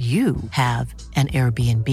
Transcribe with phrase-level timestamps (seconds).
[0.00, 1.86] you have an Airbnb.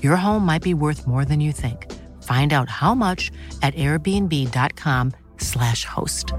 [0.00, 1.90] Your home might be worth more than you think.
[2.22, 6.32] Find out how much at airbnb.com/slash host.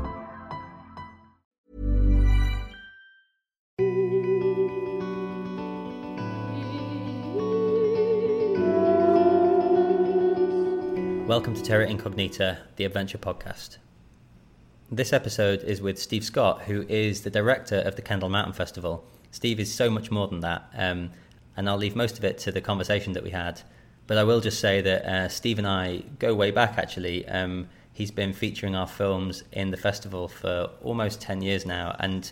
[11.27, 13.75] Welcome to Terra Incognita, the adventure podcast.
[14.89, 19.03] This episode is with Steve Scott, who is the director of the Kendal Mountain Festival.
[19.33, 21.09] Steve is so much more than that, um,
[21.57, 23.61] and I'll leave most of it to the conversation that we had.
[24.05, 27.27] But I will just say that uh, Steve and I go way back actually.
[27.27, 32.31] Um, he's been featuring our films in the festival for almost 10 years now, and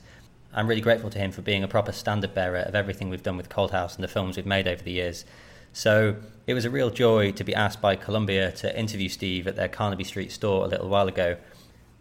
[0.54, 3.38] I'm really grateful to him for being a proper standard bearer of everything we've done
[3.38, 5.26] with Coldhouse and the films we've made over the years.
[5.74, 9.56] So it was a real joy to be asked by Columbia to interview Steve at
[9.56, 11.38] their Carnaby Street store a little while ago.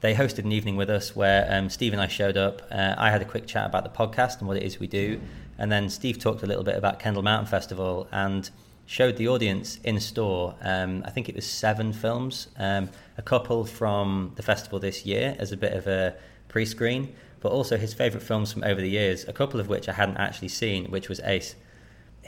[0.00, 2.62] They hosted an evening with us where um, Steve and I showed up.
[2.70, 5.20] Uh, I had a quick chat about the podcast and what it is we do,
[5.58, 8.48] and then Steve talked a little bit about Kendal Mountain Festival and
[8.86, 10.54] showed the audience in store.
[10.62, 15.36] Um, I think it was seven films, um, a couple from the festival this year
[15.38, 16.14] as a bit of a
[16.48, 19.92] pre-screen, but also his favourite films from over the years, a couple of which I
[19.92, 21.56] hadn't actually seen, which was Ace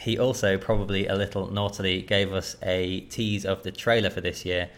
[0.02, 4.44] he also probably a little naughtily gave us a tease of the trailer for this
[4.44, 4.68] year.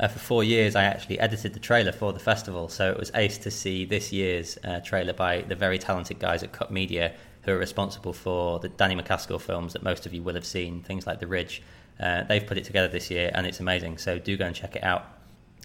[0.00, 3.12] Uh, for four years, I actually edited the trailer for the festival, so it was
[3.14, 7.12] ace to see this year's uh, trailer by the very talented guys at Cut Media,
[7.42, 10.82] who are responsible for the Danny MacAskill films that most of you will have seen,
[10.82, 11.62] things like The Ridge.
[12.00, 13.98] Uh, they've put it together this year, and it's amazing.
[13.98, 15.06] So do go and check it out.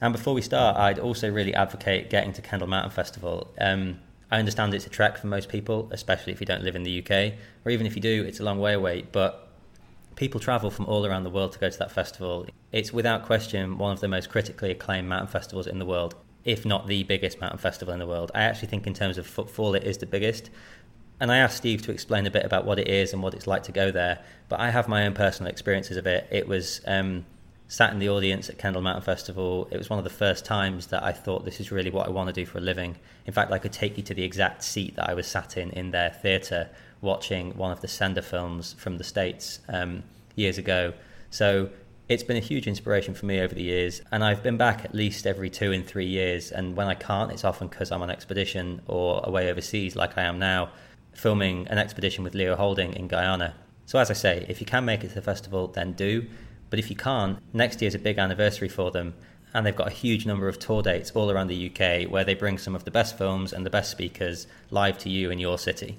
[0.01, 3.51] And before we start, I'd also really advocate getting to Kendal Mountain Festival.
[3.59, 3.99] Um,
[4.29, 6.99] I understand it's a trek for most people, especially if you don't live in the
[6.99, 7.33] UK,
[7.65, 9.05] or even if you do, it's a long way away.
[9.11, 9.46] But
[10.17, 12.45] people travel from all around the world to go to that festival.
[12.73, 16.65] It's without question one of the most critically acclaimed mountain festivals in the world, if
[16.65, 18.31] not the biggest mountain festival in the world.
[18.35, 20.49] I actually think, in terms of footfall, it is the biggest.
[21.19, 23.47] And I asked Steve to explain a bit about what it is and what it's
[23.47, 24.19] like to go there,
[24.49, 26.27] but I have my own personal experiences of it.
[26.29, 26.81] It was.
[26.85, 27.25] Um,
[27.69, 29.67] sat in the audience at Kendal Mountain Festival.
[29.71, 32.11] It was one of the first times that I thought this is really what I
[32.11, 32.95] want to do for a living.
[33.25, 35.71] In fact, I could take you to the exact seat that I was sat in
[35.71, 36.69] in their theatre
[37.01, 40.03] watching one of the Sender films from the States um,
[40.35, 40.93] years ago.
[41.29, 41.69] So
[42.09, 44.95] it's been a huge inspiration for me over the years, and I've been back at
[44.95, 46.51] least every two and three years.
[46.51, 50.23] And when I can't, it's often because I'm on expedition or away overseas, like I
[50.23, 50.69] am now,
[51.13, 53.55] filming an expedition with Leo Houlding in Guyana.
[53.85, 56.27] So, as I say, if you can make it to the festival, then do.
[56.69, 59.13] But if you can't, next year's a big anniversary for them.
[59.53, 62.35] And they've got a huge number of tour dates all around the UK where they
[62.35, 65.57] bring some of the best films and the best speakers live to you in your
[65.57, 65.97] city.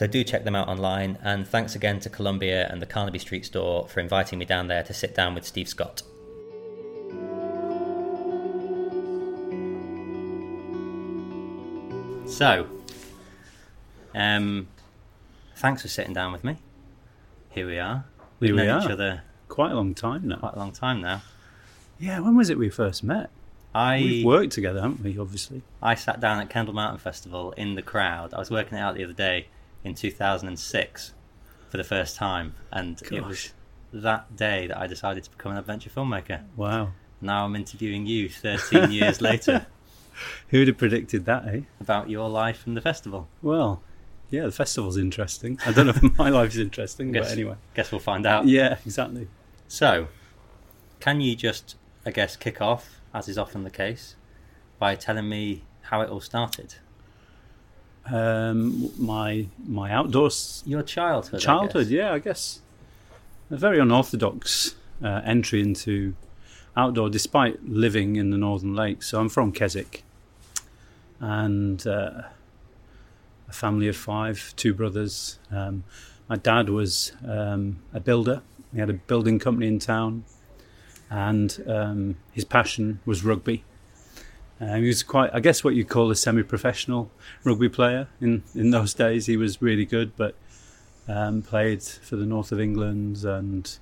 [0.00, 1.18] So do check them out online.
[1.22, 4.82] And thanks again to Columbia and the Carnaby Street store for inviting me down there
[4.82, 6.00] to sit down with Steve Scott.
[12.26, 12.66] So,
[14.14, 14.68] um,
[15.56, 16.56] thanks for sitting down with me.
[17.50, 18.06] Here we are.
[18.38, 18.82] We've we known are.
[18.82, 20.36] each other Quite a long time now.
[20.36, 21.20] quite a long time now.
[21.98, 23.28] Yeah, when was it we first met?
[23.74, 25.18] I We've worked together, haven't we?
[25.18, 25.60] Obviously.
[25.82, 28.32] I sat down at Kendal Mountain Festival in the crowd.
[28.32, 29.48] I was working it out the other day
[29.84, 31.14] in 2006
[31.68, 33.52] for the first time, and it was
[33.92, 36.42] that day that I decided to become an adventure filmmaker.
[36.56, 36.90] Wow.
[37.20, 39.66] Now I'm interviewing you 13 years later
[40.48, 41.60] Who'd have predicted that, eh?
[41.80, 43.28] about your life and the festival.
[43.42, 43.82] Well,
[44.30, 45.58] yeah, the festival's interesting.
[45.66, 47.54] I don't know if my life's interesting, Guess, but anyway.
[47.74, 48.46] guess we'll find out.
[48.46, 49.28] Yeah, exactly.
[49.68, 50.08] So,
[50.98, 54.16] can you just, I guess, kick off, as is often the case,
[54.78, 56.76] by telling me how it all started?
[58.06, 61.40] Um, my my outdoors Your childhood.
[61.40, 61.92] I childhood, guess.
[61.92, 62.60] yeah, I guess
[63.50, 66.14] a very unorthodox uh, entry into
[66.76, 69.08] outdoor, despite living in the Northern Lakes.
[69.08, 70.02] So I'm from Keswick,
[71.20, 72.22] and uh,
[73.48, 75.38] a family of five, two brothers.
[75.50, 75.84] Um,
[76.28, 78.42] my dad was um, a builder.
[78.72, 80.24] He had a building company in town,
[81.10, 83.64] and um, his passion was rugby.
[84.60, 87.10] Um, he was quite, I guess, what you'd call a semi-professional
[87.44, 89.26] rugby player in in those days.
[89.26, 90.34] He was really good, but
[91.08, 93.78] um, played for the north of England and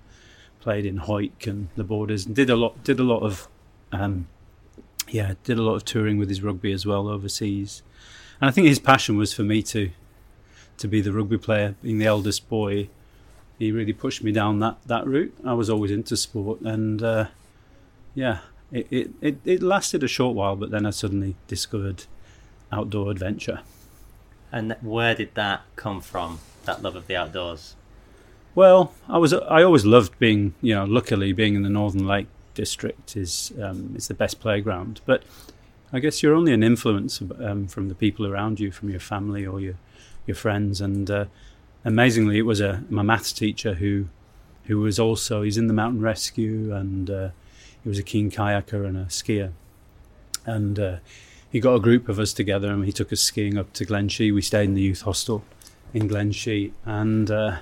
[0.60, 3.48] played in Hawick and the Borders and did a lot did a lot of
[3.92, 4.28] um,
[5.08, 7.82] yeah did a lot of touring with his rugby as well overseas
[8.40, 9.90] and I think his passion was for me to
[10.78, 12.88] to be the rugby player being the eldest boy
[13.58, 15.36] he really pushed me down that, that route.
[15.44, 17.26] I was always into sport, and uh,
[18.14, 18.38] yeah,
[18.72, 22.04] it, it, it, it lasted a short while, but then I suddenly discovered
[22.70, 23.60] outdoor adventure.
[24.52, 26.40] And where did that come from?
[26.64, 27.76] That love of the outdoors.
[28.54, 32.26] Well, I was I always loved being you know luckily being in the Northern Lake
[32.54, 35.22] district is um, is the best playground, but
[35.92, 39.46] I guess you're only an influence um, from the people around you, from your family
[39.46, 39.76] or your
[40.26, 40.80] your friends.
[40.80, 41.26] And uh,
[41.84, 44.08] amazingly, it was a my maths teacher who
[44.64, 47.28] who was also he's in the mountain rescue and uh,
[47.88, 49.52] he was a keen kayaker and a skier.
[50.44, 50.96] And uh,
[51.50, 54.34] he got a group of us together and he took us skiing up to Glenshee.
[54.34, 55.42] We stayed in the youth hostel
[55.94, 57.56] in Glenshee and uh,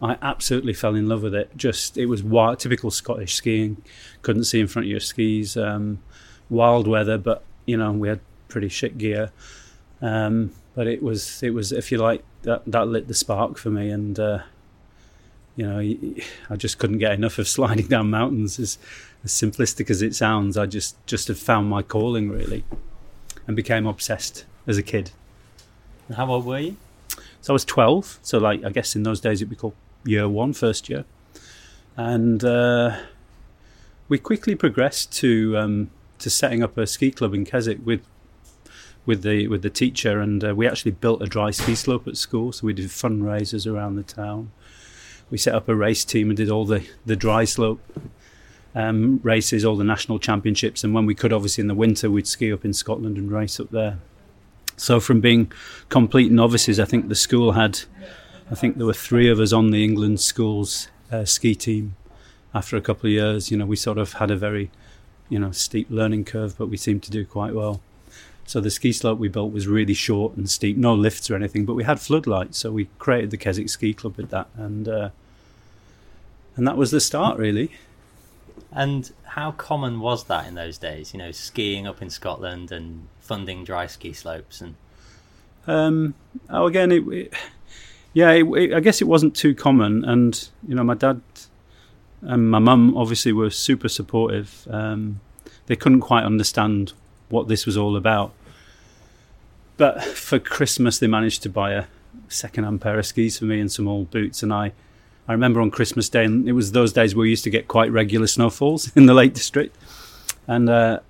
[0.00, 1.54] I absolutely fell in love with it.
[1.54, 3.82] Just it was wild, typical Scottish skiing.
[4.22, 5.54] Couldn't see in front of your skis.
[5.54, 5.98] Um,
[6.48, 9.32] wild weather, but you know we had pretty shit gear.
[10.00, 13.68] Um, but it was it was if you like that that lit the spark for
[13.68, 14.38] me, and uh,
[15.56, 15.78] you know
[16.50, 18.58] I just couldn't get enough of sliding down mountains.
[18.58, 18.78] As,
[19.24, 22.64] as simplistic as it sounds, I just just have found my calling really,
[23.46, 25.10] and became obsessed as a kid.
[26.16, 26.76] How old were you?
[27.40, 28.18] So I was twelve.
[28.22, 31.04] So like I guess in those days it'd be called year one, first year,
[31.96, 32.98] and uh,
[34.08, 38.02] we quickly progressed to um, to setting up a ski club in Keswick with
[39.04, 42.16] with the with the teacher, and uh, we actually built a dry ski slope at
[42.16, 42.52] school.
[42.52, 44.52] So we did fundraisers around the town.
[45.32, 47.80] We set up a race team and did all the the dry slope
[48.74, 52.26] um, races, all the national championships, and when we could, obviously in the winter, we'd
[52.26, 53.98] ski up in Scotland and race up there.
[54.76, 55.50] So from being
[55.88, 57.80] complete novices, I think the school had,
[58.50, 61.96] I think there were three of us on the England schools uh, ski team.
[62.54, 64.70] After a couple of years, you know, we sort of had a very
[65.30, 67.80] you know steep learning curve, but we seemed to do quite well.
[68.44, 71.64] So the ski slope we built was really short and steep, no lifts or anything,
[71.64, 75.10] but we had floodlights, so we created the Keswick Ski Club with that, and uh,
[76.56, 77.72] and that was the start really.
[78.70, 81.12] And how common was that in those days?
[81.12, 84.74] You know, skiing up in Scotland and funding dry ski slopes and.
[85.66, 86.14] Um,
[86.50, 87.34] oh, again, it, it
[88.14, 91.22] yeah, it, I guess it wasn't too common, and you know, my dad
[92.20, 94.66] and my mum obviously were super supportive.
[94.70, 95.20] Um,
[95.66, 96.92] they couldn't quite understand
[97.28, 98.32] what this was all about.
[99.76, 101.84] But for Christmas, they managed to buy a
[102.28, 104.42] second-hand pair of skis for me and some old boots.
[104.42, 104.72] And I,
[105.28, 107.90] I remember on Christmas Day, and it was those days we used to get quite
[107.92, 109.76] regular snowfalls in the Lake District.
[110.46, 111.00] And uh,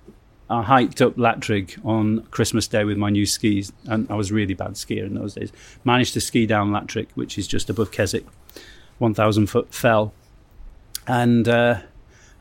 [0.49, 4.53] I hiked up Latrigg on Christmas Day with my new skis, and I was really
[4.53, 5.51] bad skier in those days.
[5.83, 8.25] Managed to ski down Latrigg, which is just above Keswick,
[8.99, 10.13] 1,000 foot fell,
[11.07, 11.81] and uh,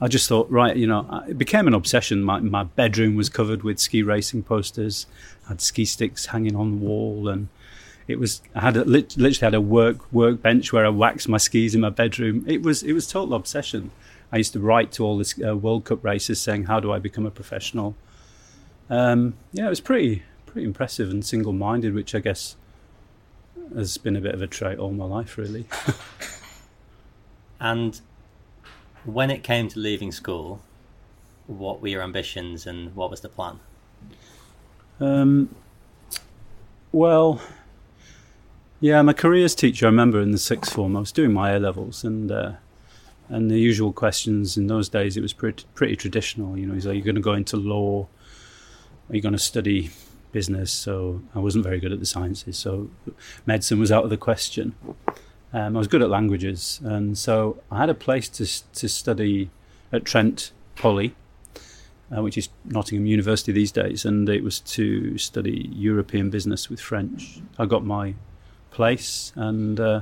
[0.01, 2.23] I just thought, right, you know, it became an obsession.
[2.23, 5.07] My, my bedroom was covered with ski racing posters.
[5.47, 7.49] I had ski sticks hanging on the wall, and
[8.09, 11.75] it was I had a, literally had a work workbench where I waxed my skis
[11.75, 12.45] in my bedroom.
[12.47, 13.91] It was it was total obsession.
[14.33, 16.99] I used to write to all the uh, World Cup races saying, "How do I
[16.99, 17.95] become a professional?"
[18.91, 22.57] Um, yeah, it was pretty pretty impressive and single minded, which I guess
[23.75, 25.67] has been a bit of a trait all my life, really.
[27.61, 28.01] and
[29.05, 30.61] when it came to leaving school,
[31.47, 33.61] what were your ambitions and what was the plan?
[35.01, 35.55] Um,
[36.93, 37.41] well,
[38.83, 39.87] yeah, I'm my careers teacher.
[39.87, 42.55] I remember in the sixth form, I was doing my A levels, and uh,
[43.29, 45.17] and the usual questions in those days.
[45.17, 46.59] It was pretty pretty traditional.
[46.59, 48.09] You know, like, "Are you going to go into law?
[49.09, 49.91] Are you going to study
[50.33, 52.91] business?" So I wasn't very good at the sciences, so
[53.47, 54.75] medicine was out of the question.
[55.53, 58.47] Um, I was good at languages, and so I had a place to
[58.81, 59.51] to study
[59.93, 61.15] at Trent Poly,
[62.11, 66.81] uh, which is Nottingham University these days, and it was to study European business with
[66.81, 67.41] French.
[67.61, 68.15] I got my
[68.73, 70.01] place and uh,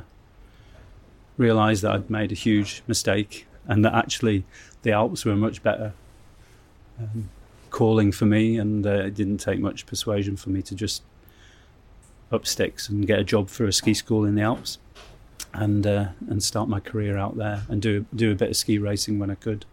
[1.37, 4.45] realised that I'd made a huge mistake, and that actually
[4.83, 5.93] the Alps were much better
[6.99, 7.29] um,
[7.71, 11.03] calling for me, and uh, it didn't take much persuasion for me to just
[12.33, 14.79] up sticks and get a job for a ski school in the Alps
[15.53, 18.79] and uh, and start my career out there and do do a bit of ski
[18.79, 19.65] racing when I could.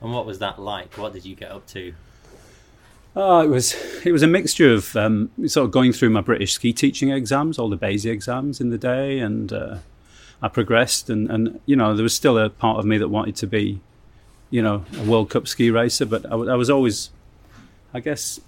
[0.00, 0.96] And what was that like?
[0.96, 1.92] What did you get up to?
[3.20, 3.74] Oh, it was
[4.06, 7.58] it was a mixture of um, sort of going through my British ski teaching exams,
[7.58, 9.78] all the BASI exams in the day, and uh,
[10.40, 13.34] I progressed, and, and you know there was still a part of me that wanted
[13.34, 13.80] to be,
[14.50, 17.10] you know, a World Cup ski racer, but I was always,
[17.92, 18.40] I guess,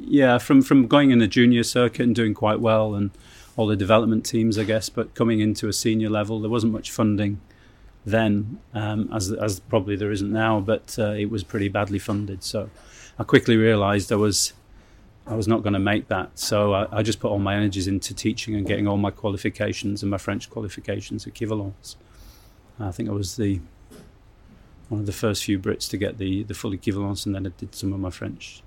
[0.00, 3.12] yeah, from from going in the junior circuit and doing quite well, and
[3.56, 4.88] all the development teams, I guess.
[4.88, 7.40] But coming into a senior level, there wasn't much funding
[8.04, 10.58] then, um, as as probably there isn't now.
[10.58, 12.42] But uh, it was pretty badly funded.
[12.42, 12.68] So
[13.22, 14.52] I quickly realised I was
[15.28, 16.36] I was not going to make that.
[16.36, 20.02] So I, I, just put all my energies into teaching and getting all my qualifications
[20.02, 21.96] and my French qualifications at equivalents.
[22.80, 23.60] I think I was the
[24.88, 27.50] one of the first few Brits to get the, the full equivalence, and then I
[27.50, 28.64] did some of my French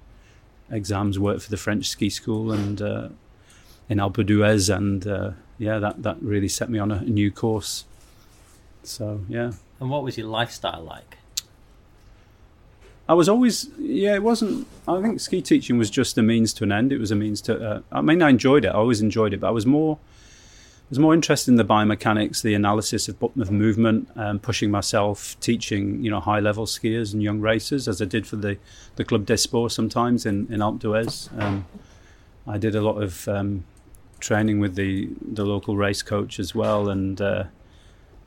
[0.72, 3.10] exams, worked for the French ski school and uh,
[3.90, 7.84] in Alpe d'Huez, and uh, yeah, that, that really set me on a new course.
[8.84, 9.52] So, yeah.
[9.82, 11.18] And what was your lifestyle like?
[13.08, 14.68] I was always, yeah, it wasn't.
[14.88, 16.92] I think ski teaching was just a means to an end.
[16.92, 17.70] It was a means to.
[17.70, 18.70] Uh, I mean, I enjoyed it.
[18.70, 22.42] I always enjoyed it, but I was more, I was more interested in the biomechanics,
[22.42, 27.22] the analysis of, of movement, um, pushing myself, teaching, you know, high level skiers and
[27.22, 28.58] young racers, as I did for the
[28.96, 31.30] the Club des Sports sometimes in in Alpe d'Huez.
[31.40, 31.66] Um,
[32.48, 33.66] I did a lot of um,
[34.20, 37.22] training with the the local race coach as well, and.
[37.22, 37.44] Uh,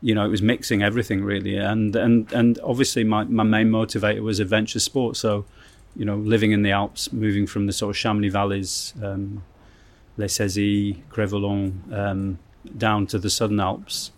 [0.00, 4.20] you know, it was mixing everything really, and and and obviously my, my main motivator
[4.20, 5.16] was adventure sport.
[5.16, 5.44] So,
[5.96, 9.42] you know, living in the Alps, moving from the sort of Chamonix valleys, um,
[10.16, 12.38] Les Saisies, Crest-Voland, um,
[12.76, 14.12] down to the Southern Alps,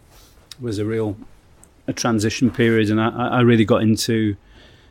[0.60, 1.16] was a real
[1.86, 4.36] a transition period, and I, I really got into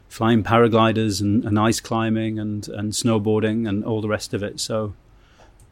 [0.07, 4.59] flying paragliders and, and ice climbing and and snowboarding and all the rest of it.
[4.59, 4.95] So,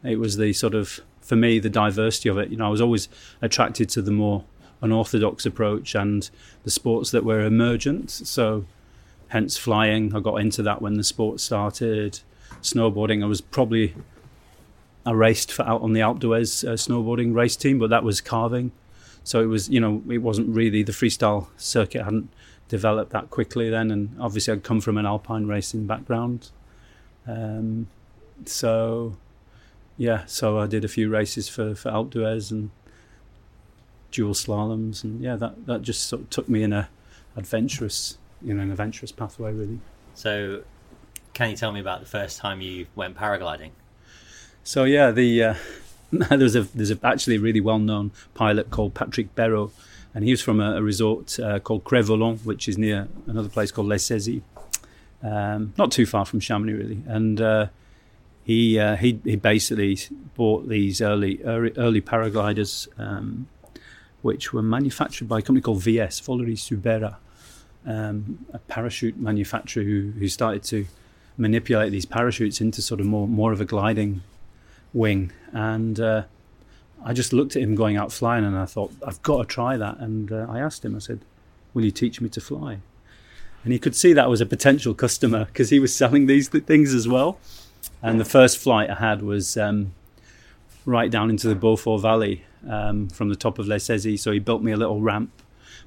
[0.04, 2.50] it was the sort of for me the diversity of it.
[2.50, 3.08] You know, I was always
[3.42, 4.44] attracted to the more
[4.80, 6.30] unorthodox approach and
[6.64, 8.10] the sports that were emergent.
[8.10, 8.64] So,
[9.28, 10.14] hence flying.
[10.14, 12.20] I got into that when the sport started.
[12.62, 13.94] Snowboarding, I was probably
[15.08, 18.72] I raced for out on the d'Huez uh, snowboarding race team, but that was carving.
[19.24, 22.28] So it was, you know, it wasn't really the freestyle circuit hadn't
[22.68, 26.50] developed that quickly then, and obviously I'd come from an alpine racing background.
[27.26, 27.88] Um,
[28.44, 29.16] so,
[29.96, 32.70] yeah, so I did a few races for for Alpe d'Huez and
[34.10, 36.88] dual slaloms, and yeah, that that just sort of took me in a
[37.36, 39.78] adventurous, you know, an adventurous pathway really.
[40.14, 40.62] So,
[41.32, 43.70] can you tell me about the first time you went paragliding?
[44.64, 45.54] So yeah, the uh,
[46.12, 49.70] there's a there's a actually a really well known pilot called Patrick Berot,
[50.14, 53.70] and he was from a, a resort uh, called Crest-Voland, which is near another place
[53.70, 54.42] called Les Saisies,
[55.22, 57.40] um, not too far from Chamonix really, and.
[57.40, 57.66] Uh,
[58.44, 59.98] he, uh, he he basically
[60.34, 63.46] bought these early early, early paragliders um,
[64.22, 67.16] which were manufactured by a company called VS, Volery Subera,
[67.86, 70.86] um, a parachute manufacturer who, who started to
[71.36, 74.22] manipulate these parachutes into sort of more, more of a gliding
[74.92, 75.32] wing.
[75.52, 76.24] And uh,
[77.04, 79.76] I just looked at him going out flying and I thought, I've got to try
[79.76, 79.98] that.
[79.98, 81.20] And uh, I asked him, I said,
[81.74, 82.78] Will you teach me to fly?
[83.62, 86.94] And he could see that was a potential customer because he was selling these things
[86.94, 87.38] as well.
[88.02, 89.92] And the first flight I had was um,
[90.84, 94.20] right down into the Beaufort Valley um, from the top of Les Saisies.
[94.20, 95.30] So he built me a little ramp,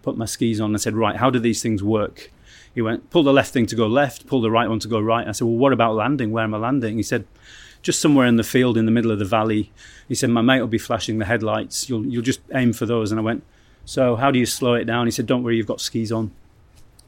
[0.01, 2.31] put my skis on, and said, Right, how do these things work?
[2.73, 4.99] He went, Pull the left thing to go left, pull the right one to go
[4.99, 5.27] right.
[5.27, 6.31] I said, Well, what about landing?
[6.31, 6.97] Where am I landing?
[6.97, 7.25] He said,
[7.81, 9.71] Just somewhere in the field in the middle of the valley.
[10.07, 11.89] He said, My mate will be flashing the headlights.
[11.89, 13.11] You'll, you'll just aim for those.
[13.11, 13.43] And I went,
[13.85, 15.07] So how do you slow it down?
[15.07, 16.31] He said, Don't worry, you've got skis on.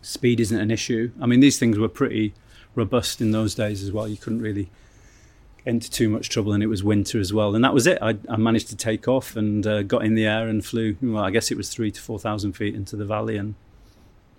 [0.02, 1.12] Speed isn't an issue.
[1.22, 2.34] I mean, these things were pretty
[2.76, 4.08] robust in those days as well.
[4.08, 4.70] You couldn't really
[5.66, 7.56] into too much trouble, and it was winter as well.
[7.56, 7.98] And that was it.
[8.02, 10.98] I, I managed to take off and uh, got in the air and flew.
[11.02, 13.56] Well, I guess it was three to four thousand feet into the valley and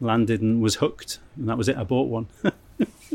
[0.01, 1.19] landed and was hooked.
[1.37, 1.77] And that was it.
[1.77, 2.27] I bought one.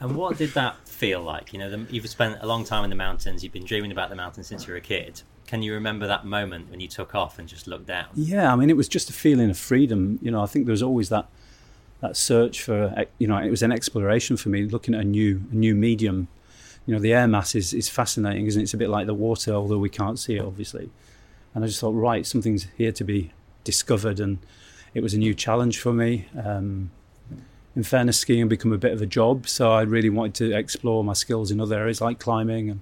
[0.00, 1.52] and what did that feel like?
[1.52, 3.42] You know, the, you've spent a long time in the mountains.
[3.42, 5.22] You've been dreaming about the mountains since you were a kid.
[5.46, 8.06] Can you remember that moment when you took off and just looked down?
[8.14, 10.18] Yeah, I mean, it was just a feeling of freedom.
[10.22, 11.28] You know, I think there was always that
[12.00, 13.06] that search for.
[13.18, 16.28] You know, it was an exploration for me, looking at a new a new medium
[16.86, 18.64] you know, the air mass is, is fascinating, isn't it?
[18.64, 20.90] It's a bit like the water, although we can't see it, obviously.
[21.54, 23.32] And I just thought, right, something's here to be
[23.64, 24.38] discovered, and
[24.94, 26.26] it was a new challenge for me.
[26.42, 26.90] Um,
[27.74, 30.56] in fairness, skiing had become a bit of a job, so I really wanted to
[30.56, 32.80] explore my skills in other areas like climbing and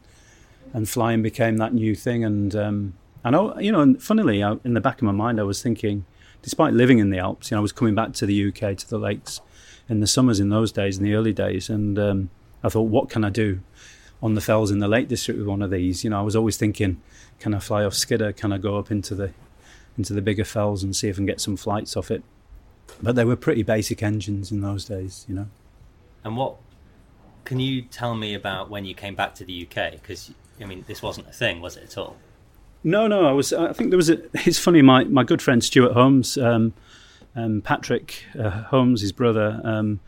[0.72, 2.24] and flying became that new thing.
[2.24, 3.30] And um, I
[3.60, 6.04] you know, and funnily, I, in the back of my mind, I was thinking,
[6.42, 8.88] despite living in the Alps, you know, I was coming back to the UK to
[8.88, 9.40] the lakes
[9.88, 12.30] in the summers in those days, in the early days, and um,
[12.62, 13.60] I thought, what can I do
[14.22, 16.04] on the fells in the Lake District with one of these?
[16.04, 17.00] You know, I was always thinking,
[17.38, 18.32] can I fly off Skiddaw?
[18.32, 19.32] Can I go up into the
[19.98, 22.22] into the bigger fells and see if I can get some flights off it?
[23.02, 25.48] But they were pretty basic engines in those days, you know.
[26.24, 26.56] And what
[27.44, 29.92] can you tell me about when you came back to the UK?
[29.92, 32.16] Because I mean, this wasn't a thing, was it at all?
[32.82, 33.26] No, no.
[33.26, 33.52] I was.
[33.52, 34.20] I think there was a.
[34.46, 34.82] It's funny.
[34.82, 36.72] My my good friend Stuart Holmes, um,
[37.36, 39.60] um, Patrick uh, Holmes, his brother.
[39.64, 40.00] Um,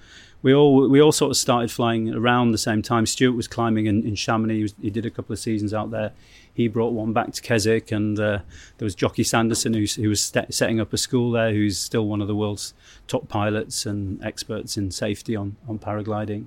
[0.42, 3.06] we all we all sort of started flying around the same time.
[3.06, 4.56] Stuart was climbing in, in Chamonix.
[4.56, 6.12] He, was, he, did a couple of seasons out there.
[6.52, 8.40] He brought one back to Keswick, and uh,
[8.78, 11.52] there was Jocky Sanderson who, who was st- setting up a school there.
[11.52, 12.74] Who's still one of the world's
[13.06, 16.46] top pilots and experts in safety on on paragliding.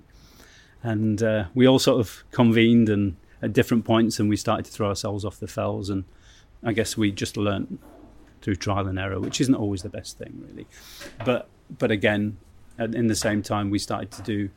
[0.83, 4.71] and uh, we all sort of convened and at different points, and we started to
[4.71, 5.89] throw ourselves off the fells.
[5.89, 6.03] And
[6.63, 7.79] I guess we just learnt
[8.41, 10.67] through trial and error, which isn't always the best thing, really.
[11.23, 11.47] But
[11.77, 12.37] but again,
[12.79, 14.49] in the same time, we started to do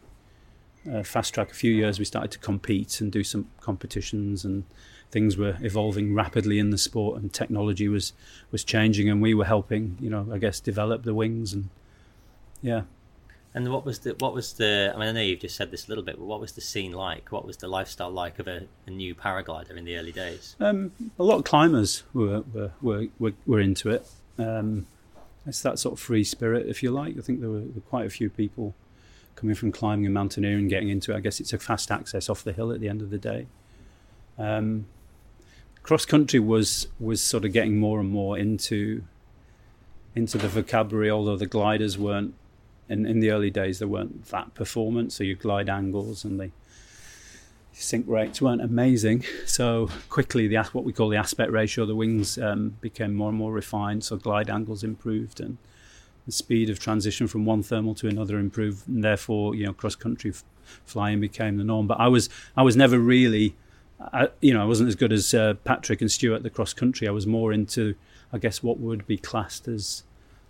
[0.90, 1.50] uh, fast track.
[1.50, 4.64] A few years, we started to compete and do some competitions, and
[5.10, 8.12] things were evolving rapidly in the sport, and technology was
[8.50, 11.68] was changing, and we were helping, you know, I guess, develop the wings, and
[12.62, 12.82] yeah,
[13.54, 14.92] and what was the what was the?
[14.94, 16.60] I mean, I know you've just said this a little bit, but what was the
[16.60, 17.32] scene like?
[17.32, 20.54] What was the lifestyle like of a, a new paraglider in the early days?
[20.60, 24.08] Um, a lot of climbers were were were, were, were into it.
[24.38, 24.86] Um,
[25.48, 27.16] it's that sort of free spirit, if you like.
[27.18, 28.74] I think there were, there were quite a few people
[29.34, 31.16] coming from climbing and mountaineering, getting into it.
[31.16, 33.46] I guess it's a fast access off the hill at the end of the day.
[34.36, 34.86] Um,
[35.82, 39.04] cross country was was sort of getting more and more into
[40.14, 42.34] into the vocabulary, although the gliders weren't
[42.88, 46.50] in, in the early days, there weren't that performance, so your glide angles and the
[47.78, 49.24] sink rates weren't amazing.
[49.46, 53.38] So quickly, the what we call the aspect ratio, the wings um, became more and
[53.38, 55.58] more refined, so glide angles improved and
[56.26, 59.94] the speed of transition from one thermal to another improved, and therefore, you know, cross
[59.94, 60.44] country f-
[60.84, 61.86] flying became the norm.
[61.86, 63.56] But I was I was never really,
[64.00, 67.08] I, you know, I wasn't as good as uh, Patrick and Stuart the cross country.
[67.08, 67.94] I was more into,
[68.30, 70.02] I guess, what would be classed as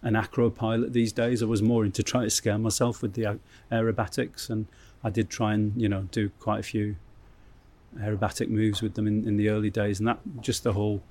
[0.03, 1.43] an acro pilot these days.
[1.43, 3.39] I was more into trying to scare myself with the
[3.71, 4.67] aerobatics, and
[5.05, 6.97] I did try and you know do quite a few
[7.97, 11.03] aerobatic moves with them in, in the early days, and that just the whole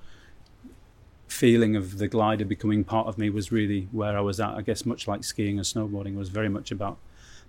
[1.28, 4.52] feeling of the glider becoming part of me was really where I was at.
[4.52, 6.98] I guess much like skiing and snowboarding was very much about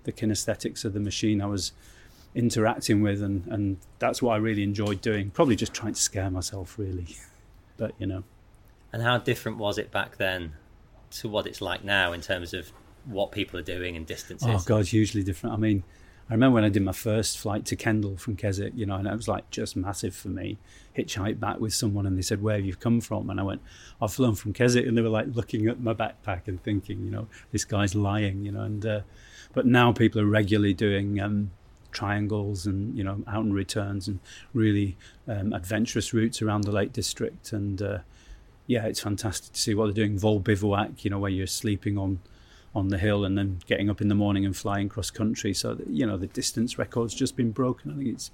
[0.03, 1.71] the kinesthetics of the machine I was
[2.35, 5.31] interacting with, and and that's what I really enjoyed doing.
[5.31, 7.07] Probably just trying to scare myself, really,
[7.77, 8.23] but you know.
[8.91, 10.53] And how different was it back then
[11.11, 12.71] to what it's like now in terms of
[13.05, 14.47] what people are doing and distances?
[14.49, 15.53] Oh God, hugely different.
[15.53, 15.83] I mean,
[16.29, 19.07] I remember when I did my first flight to Kendal from Keswick, you know, and
[19.07, 20.59] it was like just massive for me.
[20.95, 23.61] Hitchhiked back with someone, and they said, "Where have you come from?" And I went,
[24.01, 27.09] "I've flown from Keswick," and they were like looking at my backpack and thinking, you
[27.09, 28.61] know, this guy's lying, you know.
[28.61, 29.01] And uh,
[29.53, 31.19] but now people are regularly doing.
[31.19, 31.51] Um,
[31.91, 34.19] triangles and you know out and returns and
[34.53, 34.95] really
[35.27, 37.97] um, adventurous routes around the Lake District and uh,
[38.69, 40.19] yeah, it's fantastic to see what they're doing.
[40.19, 42.19] Vol bivouac, you know, where you're sleeping on
[42.75, 45.53] on the hill and then getting up in the morning and flying cross country.
[45.53, 47.91] So you know, the distance record's just been broken.
[47.91, 48.31] I think it's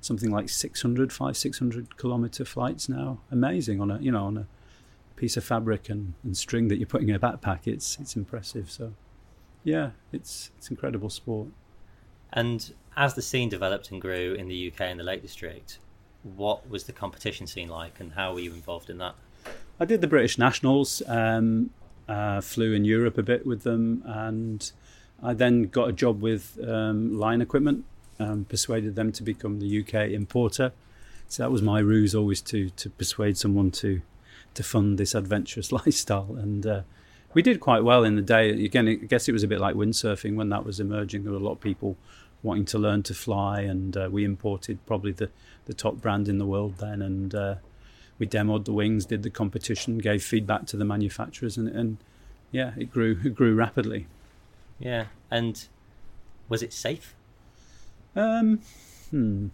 [0.00, 3.18] something like 600, 500, 600 kilometer flights now.
[3.30, 4.46] Amazing on a you know on a
[5.16, 7.66] piece of fabric and, and string that you're putting in a backpack.
[7.66, 8.70] It's it's impressive.
[8.70, 8.94] So
[9.62, 11.48] yeah, it's it's incredible sport.
[12.32, 15.78] And as the scene developed and grew in the UK and the Lake District,
[16.22, 19.14] what was the competition scene like, and how were you involved in that?
[19.78, 21.70] I did the British Nationals, um,
[22.08, 24.70] uh, flew in Europe a bit with them, and
[25.22, 27.84] I then got a job with um, Line Equipment,
[28.18, 30.72] um, persuaded them to become the UK importer.
[31.28, 34.02] So that was my ruse, always to to persuade someone to
[34.54, 36.82] to fund this adventurous lifestyle, and uh,
[37.32, 38.50] we did quite well in the day.
[38.50, 41.24] Again, I guess it was a bit like windsurfing when that was emerging.
[41.24, 41.96] There were a lot of people
[42.42, 45.30] wanting to learn to fly, and uh, we imported probably the
[45.64, 47.54] the top brand in the world then, and uh,
[48.18, 51.98] we demoed the wings, did the competition, gave feedback to the manufacturers, and, and
[52.50, 54.06] yeah, it grew it grew rapidly.
[54.78, 55.66] Yeah, and
[56.48, 57.14] was it safe?
[58.14, 58.60] Um,
[59.10, 59.48] hmm.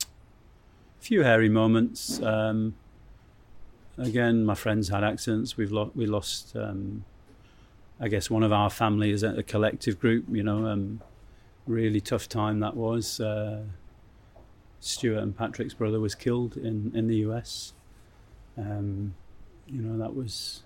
[0.00, 2.20] A few hairy moments.
[2.22, 2.74] Um,
[3.96, 5.56] again, my friends had accidents.
[5.56, 6.56] We've lo- we lost.
[6.56, 7.04] Um,
[8.00, 10.24] I guess one of our family is a collective group.
[10.30, 11.02] You know, um,
[11.66, 13.20] really tough time that was.
[13.20, 13.62] Uh,
[14.80, 17.72] Stuart and Patrick's brother was killed in, in the US.
[18.58, 19.14] Um,
[19.66, 20.62] you know, that was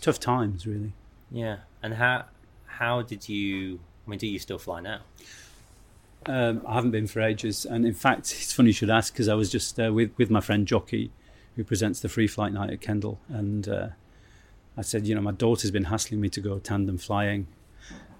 [0.00, 0.92] tough times, really.
[1.30, 1.58] Yeah.
[1.82, 2.26] And how
[2.66, 3.80] how did you?
[4.06, 5.00] I mean, do you still fly now?
[6.26, 9.28] Um, I haven't been for ages, and in fact, it's funny you should ask because
[9.28, 11.10] I was just uh, with with my friend Jocky,
[11.56, 13.88] who presents the free flight night at Kendal, and uh,
[14.76, 17.46] I said, you know, my daughter's been hassling me to go tandem flying,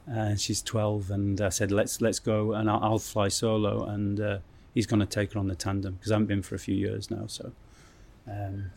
[0.07, 3.85] and uh, she's twelve, and I said, let's let's go, and I'll, I'll fly solo,
[3.85, 4.39] and uh,
[4.75, 6.75] he's going to take her on the tandem because I haven't been for a few
[6.75, 7.53] years now, so.
[8.31, 8.71] Um,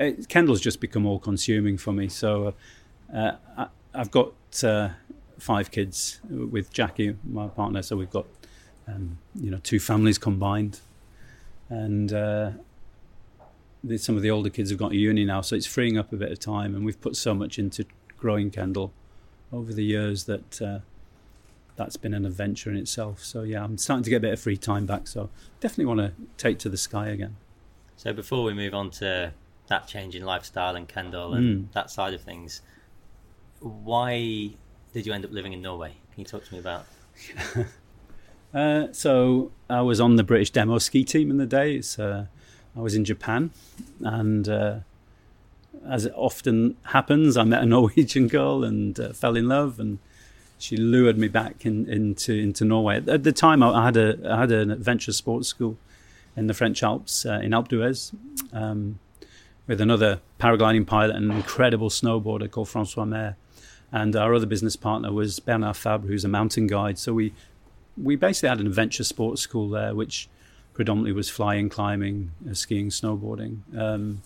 [0.00, 2.08] it, Kendal's just become all consuming for me.
[2.08, 2.54] So
[3.14, 4.32] uh, I, have got
[4.64, 4.90] uh,
[5.38, 7.82] five kids with Jackie, my partner.
[7.82, 8.26] So we've got
[8.88, 10.80] um, you know two families combined,
[11.68, 12.50] and uh,
[13.84, 15.42] the, some of the older kids have got uni now.
[15.42, 17.84] So it's freeing up a bit of time, and we've put so much into
[18.18, 18.92] growing Kendal
[19.52, 20.62] over the years that.
[20.62, 20.78] Uh,
[21.76, 23.24] that's been an adventure in itself.
[23.24, 25.08] So yeah, I'm starting to get a bit of free time back.
[25.08, 27.36] So definitely want to take to the sky again.
[27.96, 29.32] So before we move on to
[29.70, 31.72] that change in lifestyle and Kendal and mm.
[31.72, 32.60] that side of things.
[33.60, 34.50] Why
[34.92, 35.94] did you end up living in Norway?
[36.12, 36.86] Can you talk to me about?
[38.52, 42.00] Uh, so I was on the British demo ski team in the days.
[42.00, 42.26] Uh,
[42.76, 43.52] I was in Japan,
[44.00, 44.78] and uh,
[45.88, 50.00] as it often happens, I met a Norwegian girl and uh, fell in love, and
[50.58, 52.96] she lured me back in, into into Norway.
[53.06, 55.76] At the time, I had a I had an adventure sports school
[56.36, 58.12] in the French Alps uh, in Alpe d'Huez.
[58.52, 58.98] Um,
[59.70, 63.36] with another paragliding pilot and an incredible snowboarder called Francois Maire.
[63.92, 66.98] And our other business partner was Bernard Fabre, who's a mountain guide.
[66.98, 67.32] So we
[67.96, 70.28] we basically had an adventure sports school there, which
[70.72, 73.58] predominantly was flying, climbing, uh, skiing, snowboarding.
[73.78, 74.22] Um,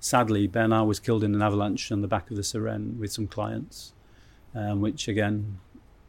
[0.00, 3.28] sadly, Bernard was killed in an avalanche on the back of the Sarenne with some
[3.28, 3.92] clients,
[4.52, 5.60] um, which again,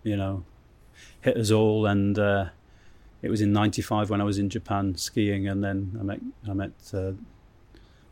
[0.01, 0.43] you know,
[1.21, 1.85] hit us all.
[1.85, 2.45] And uh,
[3.21, 6.53] it was in '95 when I was in Japan skiing, and then I met I
[6.53, 7.11] met uh,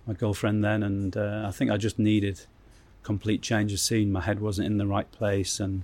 [0.10, 2.42] my girlfriend then, and uh, I think I just needed
[3.04, 4.12] complete change of scene.
[4.12, 5.84] My head wasn't in the right place, and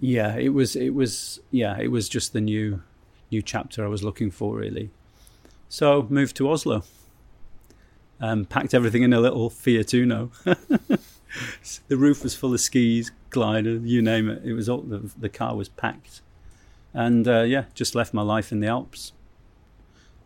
[0.00, 2.82] yeah, it was it was yeah, it was just the new
[3.30, 4.90] new chapter I was looking for really.
[5.68, 6.82] So moved to Oslo.
[8.20, 10.32] Um, packed everything in a little Fiat Uno.
[10.44, 14.42] the roof was full of skis, glider, you name it.
[14.44, 16.22] It was all the, the car was packed,
[16.92, 19.12] and uh, yeah, just left my life in the Alps.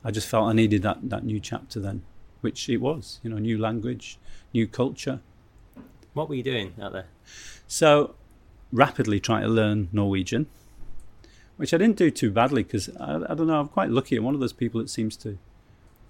[0.02, 2.02] I just felt I needed that that new chapter then,
[2.42, 3.18] which it was.
[3.22, 4.18] You know, new language,
[4.52, 5.20] new culture.
[6.12, 7.06] What were you doing out there?
[7.66, 8.14] So
[8.70, 10.46] rapidly trying to learn Norwegian,
[11.56, 14.16] which I didn't do too badly because I, I, don't know, I'm quite lucky.
[14.16, 15.38] I'm one of those people that seems to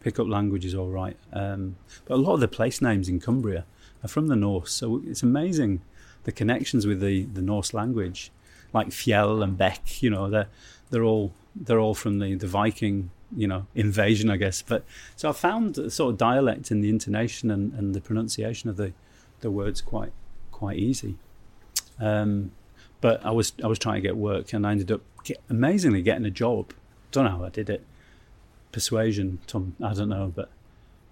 [0.01, 1.17] pick up languages all right.
[1.33, 3.65] Um, but a lot of the place names in Cumbria
[4.03, 5.83] are from the Norse, so it's amazing
[6.25, 8.31] the connections with the, the Norse language,
[8.73, 10.03] like Fjell and Beck.
[10.03, 10.49] You know, they're
[10.91, 14.63] they're all they're all from the, the Viking you know invasion, I guess.
[14.63, 14.85] But
[15.17, 18.93] so I found sort of dialect in the intonation and, and the pronunciation of the
[19.41, 20.13] the words quite
[20.51, 21.17] quite easy.
[22.01, 22.53] Um,
[23.01, 26.03] but I was I was trying to get work, and I ended up get, amazingly
[26.03, 26.73] getting a job.
[27.11, 27.85] Don't know how I did it.
[28.71, 29.77] Persuasion, Tom.
[29.83, 30.51] I don't know, but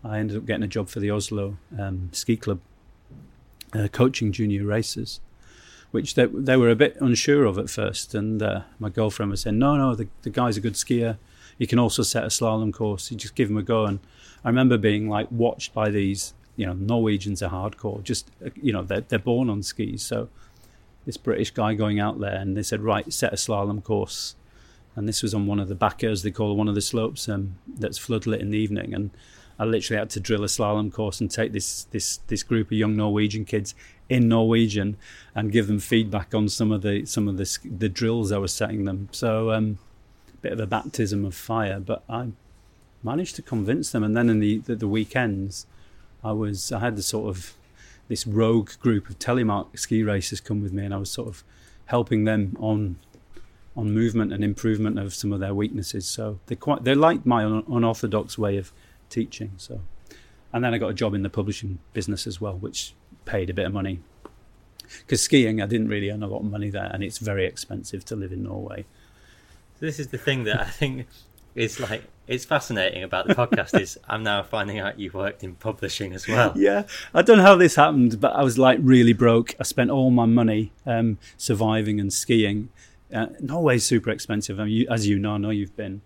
[0.03, 2.61] I ended up getting a job for the Oslo um, Ski Club,
[3.75, 5.21] uh, coaching junior racers,
[5.91, 8.15] which they they were a bit unsure of at first.
[8.15, 11.19] And uh, my girlfriend was saying, "No, no, the the guy's a good skier.
[11.61, 13.13] He can also set a slalom course.
[13.13, 14.01] You just give them a go." And
[14.45, 18.03] I remember being like watched by these, you know, Norwegians are hardcore.
[18.03, 20.29] Just you know, they're they're born on skis, so
[21.07, 24.35] this British guy going out there, and they said, right, set a slalom course.
[24.97, 27.57] And this was on one of the backers, they call one of the slopes um,
[27.79, 28.93] that's floodlit in the evening.
[28.93, 29.11] And
[29.59, 32.73] I literally had to drill a slalom course and take this this this group of
[32.73, 33.75] young Norwegian kids
[34.09, 34.97] in Norwegian
[35.35, 38.55] and give them feedback on some of the some of the the drills I was
[38.55, 39.09] setting them.
[39.13, 39.79] So um,
[40.43, 42.29] bit of a baptism of fire, but I
[43.03, 44.03] managed to convince them.
[44.05, 45.67] And then in the the, the weekends,
[46.23, 47.55] I was I had the sort of
[48.09, 51.45] this rogue group of telemark ski racers come with me, and I was sort of
[51.87, 52.97] helping them on
[53.77, 56.07] on movement and improvement of some of their weaknesses.
[56.07, 58.73] So they quite they liked my un- unorthodox way of
[59.09, 59.53] teaching.
[59.57, 59.81] So,
[60.53, 63.55] and then I got a job in the publishing business as well, which paid a
[63.55, 64.01] bit of money.
[64.99, 68.05] Because skiing, I didn't really earn a lot of money there, and it's very expensive
[68.07, 68.87] to live in Norway.
[69.81, 71.07] This is the thing that I think
[71.55, 75.55] is like it's fascinating about the podcast is I'm now finding out you worked in
[75.57, 76.53] publishing as well.
[76.55, 79.55] Yeah, I don't know how this happened, but I was like really broke.
[79.59, 82.69] I spent all my money um, surviving and skiing.
[83.13, 85.33] Uh, Norway's super expensive, I mean, you, as you know.
[85.33, 86.03] I know you've been.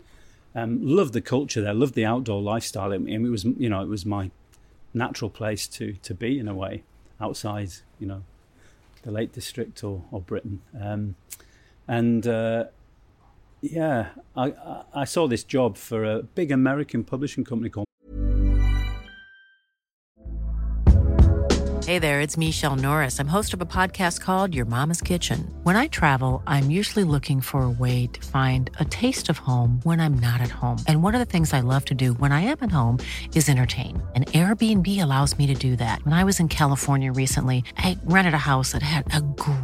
[0.55, 1.75] Um, loved the culture there.
[1.75, 2.93] Loved the outdoor lifestyle.
[2.93, 4.31] I mean, it was you know it was my
[4.95, 6.85] natural place to to be in a way
[7.21, 8.23] outside you know
[9.03, 10.63] the Lake District or or Britain.
[10.81, 11.17] Um,
[11.87, 12.65] and uh,
[13.72, 14.53] yeah, I,
[14.94, 17.87] I saw this job for a big American publishing company called.
[21.87, 23.20] Hey there, it's Michelle Norris.
[23.20, 25.55] I'm host of a podcast called Your Mama's Kitchen.
[25.64, 29.81] When I travel, I'm usually looking for a way to find a taste of home
[29.83, 30.79] when I'm not at home.
[30.88, 33.00] And one of the things I love to do when I am at home
[33.35, 34.03] is entertain.
[34.14, 36.03] And Airbnb allows me to do that.
[36.07, 39.63] When I was in California recently, I rented a house that had a great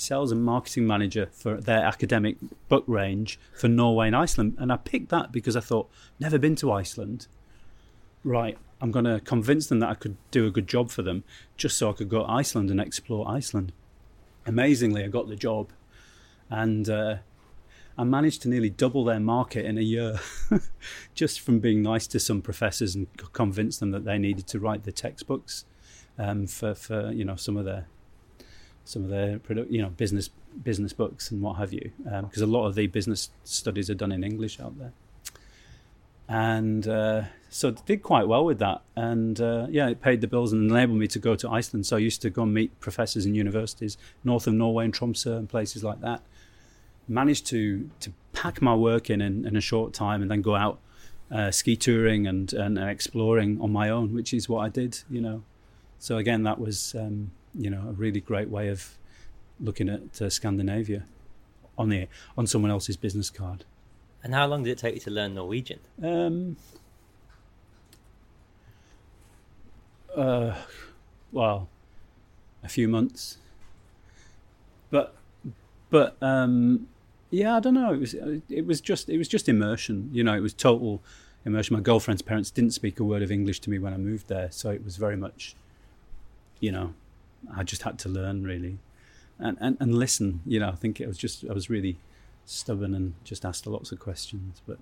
[0.00, 2.36] sales and marketing manager for their academic
[2.68, 4.56] book range for Norway and Iceland.
[4.58, 7.26] And I picked that because I thought, never been to Iceland.
[8.22, 11.24] Right, I'm going to convince them that I could do a good job for them
[11.56, 13.72] just so I could go to Iceland and explore Iceland
[14.46, 15.70] amazingly, I got the job,
[16.48, 17.16] and uh,
[17.96, 20.18] I managed to nearly double their market in a year
[21.14, 24.84] just from being nice to some professors and convince them that they needed to write
[24.84, 25.64] the textbooks
[26.18, 27.86] um, for, for you know some of their
[28.90, 30.30] some of their you know business
[30.64, 33.94] business books and what have you because um, a lot of the business studies are
[33.94, 34.92] done in English out there.
[36.28, 38.82] And uh, so did quite well with that.
[38.96, 41.86] And uh, yeah it paid the bills and enabled me to go to Iceland.
[41.86, 45.36] So I used to go and meet professors in universities north of Norway and Tromsø
[45.38, 46.22] and places like that.
[47.06, 50.56] Managed to to pack my work in in, in a short time and then go
[50.56, 50.80] out
[51.30, 54.98] uh, ski touring and, and exploring on my own, which is what I did.
[55.08, 55.42] You know,
[55.98, 58.96] so again, that was um, you know a really great way of
[59.58, 61.04] looking at uh, Scandinavia
[61.76, 63.64] on the on someone else's business card.
[64.22, 65.80] And how long did it take you to learn Norwegian?
[66.02, 66.56] Um,
[70.14, 70.54] uh,
[71.32, 71.68] well,
[72.62, 73.38] a few months.
[74.90, 75.14] But
[75.88, 76.88] but um,
[77.30, 77.92] yeah, I don't know.
[77.92, 78.14] It was
[78.48, 80.10] it was just it was just immersion.
[80.12, 81.00] You know, it was total
[81.44, 81.76] immersion.
[81.76, 84.50] My girlfriend's parents didn't speak a word of English to me when I moved there,
[84.50, 85.54] so it was very much,
[86.58, 86.94] you know,
[87.54, 88.78] I just had to learn really,
[89.38, 90.40] and and, and listen.
[90.46, 91.98] You know, I think it was just I was really
[92.44, 94.62] stubborn and just asked lots of questions.
[94.66, 94.78] But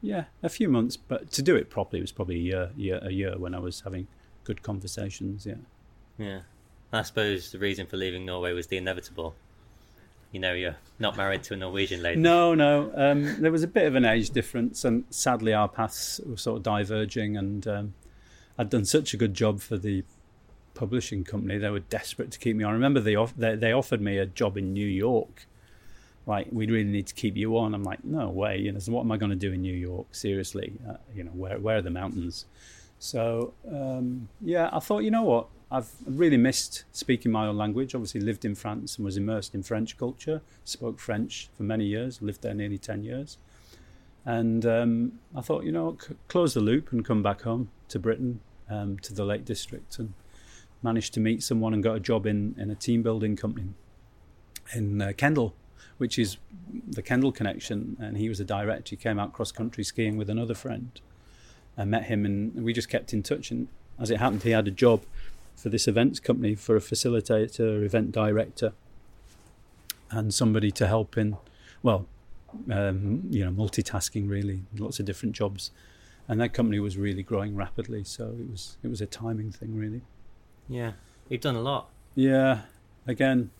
[0.00, 0.96] yeah, a few months.
[0.96, 3.58] But to do it properly it was probably a year, year a year when I
[3.58, 4.06] was having
[4.44, 5.46] good conversations.
[5.46, 5.54] Yeah.
[6.18, 6.40] Yeah.
[6.92, 9.34] I suppose the reason for leaving Norway was the inevitable
[10.32, 12.20] you know you're not married to a Norwegian lady.
[12.20, 12.90] No, no.
[12.96, 16.56] Um, there was a bit of an age difference, and sadly our paths were sort
[16.56, 17.36] of diverging.
[17.36, 17.94] And um,
[18.58, 20.04] I'd done such a good job for the
[20.74, 22.70] publishing company; they were desperate to keep me on.
[22.70, 25.46] I remember they off- they, they offered me a job in New York.
[26.26, 27.74] Like we really need to keep you on.
[27.74, 28.58] I'm like, no way.
[28.58, 30.14] You know, so what am I going to do in New York?
[30.14, 32.46] Seriously, uh, you know, where where are the mountains?
[32.98, 37.94] So um, yeah, I thought, you know what, I've really missed speaking my own language.
[37.94, 40.42] Obviously, lived in France and was immersed in French culture.
[40.64, 42.22] Spoke French for many years.
[42.22, 43.38] Lived there nearly ten years,
[44.24, 47.98] and um, I thought, you know, c- close the loop and come back home to
[47.98, 48.38] Britain,
[48.70, 50.12] um, to the Lake District, and
[50.82, 53.74] managed to meet someone and got a job in in a team building company
[54.74, 55.52] in uh, Kendal,
[55.98, 56.36] which is
[56.88, 57.96] the Kendal connection.
[58.00, 58.90] And he was a director.
[58.90, 61.00] He came out cross country skiing with another friend.
[61.76, 63.50] I met him, and we just kept in touch.
[63.50, 63.68] And
[63.98, 65.02] as it happened, he had a job
[65.56, 68.72] for this events company for a facilitator, event director,
[70.10, 71.36] and somebody to help in,
[71.82, 72.06] well,
[72.70, 75.70] um, you know, multitasking really, lots of different jobs,
[76.28, 78.04] and that company was really growing rapidly.
[78.04, 80.02] So it was it was a timing thing really.
[80.68, 80.92] Yeah,
[81.28, 81.88] you've done a lot.
[82.14, 82.60] Yeah,
[83.06, 83.50] again,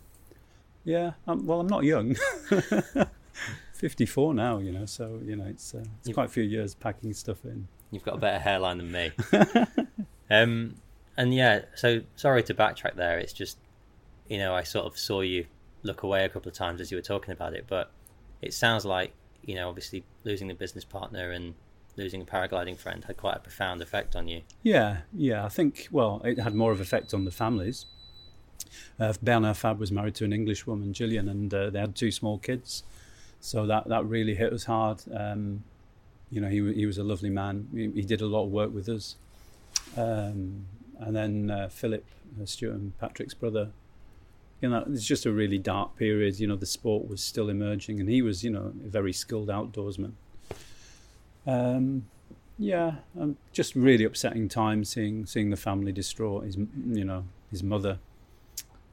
[0.85, 1.13] yeah.
[1.27, 2.17] I'm, well, I'm not young.
[3.75, 7.13] 54 now, you know, so you know it's uh, it's quite a few years packing
[7.13, 7.67] stuff in.
[7.91, 9.11] You've got a better hairline than me.
[10.31, 10.77] um,
[11.17, 13.19] and yeah, so sorry to backtrack there.
[13.19, 13.59] It's just,
[14.29, 15.47] you know, I sort of saw you
[15.83, 17.91] look away a couple of times as you were talking about it, but
[18.41, 19.13] it sounds like,
[19.45, 21.55] you know, obviously losing the business partner and
[21.97, 24.43] losing a paragliding friend had quite a profound effect on you.
[24.63, 25.45] Yeah, yeah.
[25.45, 27.87] I think, well, it had more of effect on the families.
[28.99, 32.11] Uh, Bernard Fab was married to an English woman, Gillian, and uh, they had two
[32.11, 32.85] small kids.
[33.41, 35.03] So that, that really hit us hard.
[35.15, 35.65] Um,
[36.31, 37.69] you know, he, he was a lovely man.
[37.75, 39.17] He, he did a lot of work with us.
[39.97, 40.67] Um,
[40.99, 42.05] and then uh, Philip,
[42.41, 43.71] uh, Stuart and Patrick's brother.
[44.61, 46.39] You know, it's just a really dark period.
[46.39, 49.49] You know, the sport was still emerging, and he was, you know, a very skilled
[49.49, 50.13] outdoorsman.
[51.47, 52.07] Um,
[52.59, 56.45] yeah, um, just really upsetting time seeing seeing the family distraught.
[56.45, 57.99] His, you know, his mother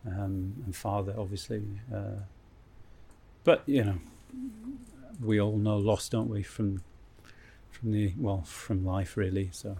[0.06, 1.64] um, and father, obviously.
[1.94, 2.24] Uh,
[3.44, 3.96] but you know,
[5.22, 6.82] we all know loss, don't we, from
[7.70, 9.50] from the well, from life, really.
[9.52, 9.78] So.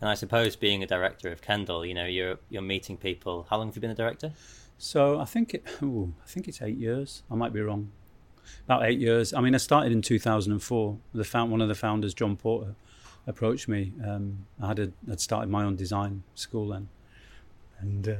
[0.00, 3.46] And I suppose being a director of Kendal, you know, you're you're meeting people.
[3.50, 4.32] How long have you been a director?
[4.78, 7.24] So I think it, ooh, I think it's eight years.
[7.28, 7.90] I might be wrong.
[8.64, 9.32] About eight years.
[9.32, 10.98] I mean, I started in 2004.
[11.14, 12.74] The found, one of the founders, John Porter,
[13.26, 13.92] approached me.
[14.04, 16.88] Um, I had a, I'd started my own design school then,
[17.80, 18.16] and uh,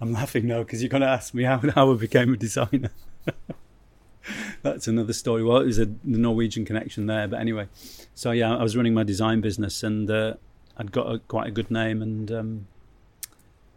[0.00, 2.90] I'm laughing now because you're going to ask me how how I became a designer.
[4.62, 5.42] That's another story.
[5.42, 7.68] Well, it was a Norwegian connection there, but anyway.
[8.14, 10.10] So yeah, I was running my design business and.
[10.10, 10.34] Uh,
[10.76, 12.66] I'd got a, quite a good name, and um,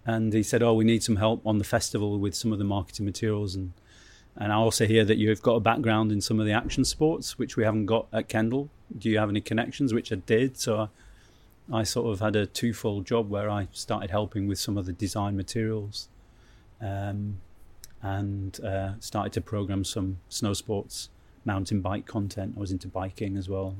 [0.05, 2.65] and he said, "Oh, we need some help on the festival with some of the
[2.65, 3.73] marketing materials." And
[4.37, 7.37] and I also hear that you've got a background in some of the action sports,
[7.37, 8.69] which we haven't got at Kendal.
[8.97, 9.93] Do you have any connections?
[9.93, 10.57] Which I did.
[10.57, 10.89] So
[11.71, 14.85] I, I sort of had a twofold job where I started helping with some of
[14.85, 16.09] the design materials,
[16.81, 17.39] um,
[18.01, 21.09] and uh, started to program some snow sports,
[21.43, 22.53] mountain bike content.
[22.55, 23.75] I was into biking as well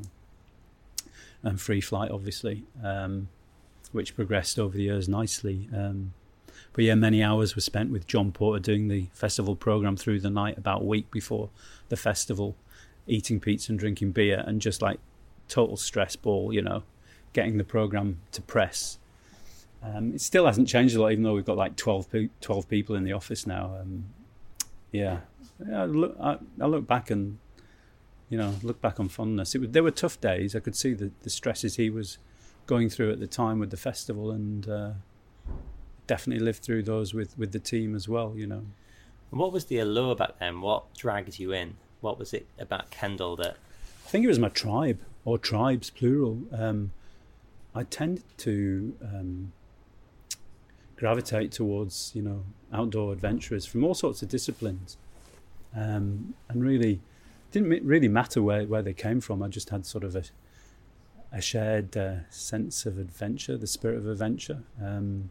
[1.46, 3.30] and free flight, obviously, um,
[3.91, 5.70] which progressed over the years nicely.
[5.74, 6.13] Um,
[6.74, 10.30] but yeah, many hours were spent with John Porter doing the festival program through the
[10.30, 11.50] night, about a week before
[11.89, 12.56] the festival,
[13.08, 15.00] eating pizza and drinking beer, and just like
[15.48, 16.84] total stress ball, you know,
[17.34, 18.98] getting the program to press.
[19.84, 22.68] Um, it still hasn't changed a lot, even though we've got like 12, pe- 12
[22.68, 23.78] people in the office now.
[23.80, 24.06] Um,
[24.91, 25.20] yeah,
[25.74, 27.38] I look, I, I, look back and
[28.30, 29.54] you know look back on fondness.
[29.54, 30.56] It was, there were tough days.
[30.56, 32.18] I could see the, the stresses he was
[32.65, 34.91] going through at the time with the festival, and uh,
[36.08, 38.34] definitely lived through those with with the team as well.
[38.36, 38.65] You know.
[39.32, 40.62] What was the allure back then?
[40.62, 41.76] What dragged you in?
[42.02, 43.58] What was it about Kendal that?
[44.06, 46.44] I think it was my tribe or tribes plural.
[46.52, 46.91] Um,
[47.74, 49.52] I tended to um,
[50.96, 54.98] gravitate towards you know outdoor adventurers from all sorts of disciplines,
[55.76, 57.02] um, and really
[57.52, 59.41] didn't really matter where, where they came from.
[59.41, 60.24] I just had sort of a
[61.32, 65.30] a shared uh, sense of adventure, the spirit of adventure, um,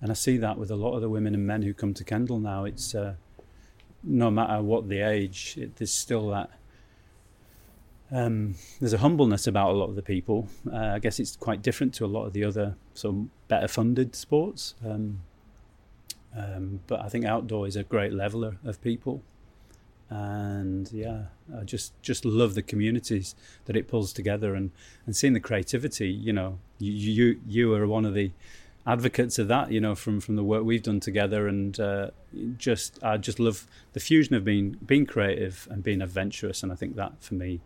[0.00, 2.04] and I see that with a lot of the women and men who come to
[2.04, 2.64] Kendal now.
[2.64, 3.14] It's uh,
[4.02, 6.50] no matter what the age, it, there's still that.
[8.12, 10.48] Um, there's a humbleness about a lot of the people.
[10.70, 14.16] Uh, I guess it's quite different to a lot of the other some better funded
[14.16, 14.74] sports.
[14.84, 15.20] Um,
[16.36, 19.22] um, but I think outdoor is a great leveler of people,
[20.08, 21.24] and yeah,
[21.56, 23.34] I just just love the communities
[23.66, 24.70] that it pulls together and
[25.06, 26.08] and seeing the creativity.
[26.08, 28.30] You know, you you you are one of the
[28.90, 32.10] advocates of that, you know, from from the work we've done together, and uh,
[32.56, 36.74] just I just love the fusion of being being creative and being adventurous, and I
[36.74, 37.60] think that for me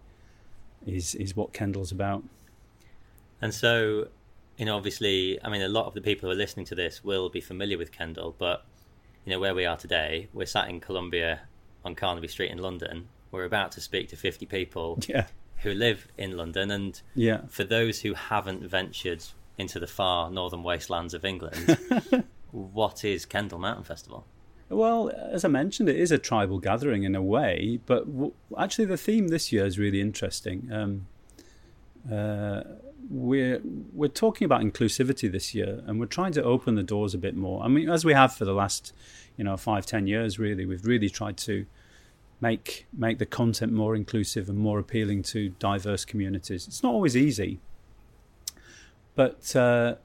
[0.87, 2.22] is is what Kendal's about.
[3.40, 4.08] And so,
[4.56, 7.02] you know, obviously, I mean, a lot of the people who are listening to this
[7.02, 8.64] will be familiar with Kendal, but
[9.24, 11.40] you know, where we are today, we're sat in Columbia
[11.84, 13.08] on Carnaby Street in London.
[13.30, 15.26] We're about to speak to 50 people yeah.
[15.58, 16.70] who live in London.
[16.70, 17.40] And yeah.
[17.48, 19.24] for those who haven't ventured
[19.59, 21.79] into the far northern wastelands of England,
[22.51, 24.27] what is Kendal Mountain Festival?
[24.69, 28.87] Well, as I mentioned, it is a tribal gathering in a way, but w- actually,
[28.87, 30.71] the theme this year is really interesting.
[30.73, 31.07] Um,
[32.11, 32.62] uh,
[33.11, 33.61] we're
[33.93, 37.37] we're talking about inclusivity this year, and we're trying to open the doors a bit
[37.37, 37.62] more.
[37.62, 38.93] I mean, as we have for the last,
[39.37, 41.67] you know, five ten years, really, we've really tried to
[42.40, 46.67] make make the content more inclusive and more appealing to diverse communities.
[46.67, 47.61] It's not always easy,
[49.14, 49.96] but uh,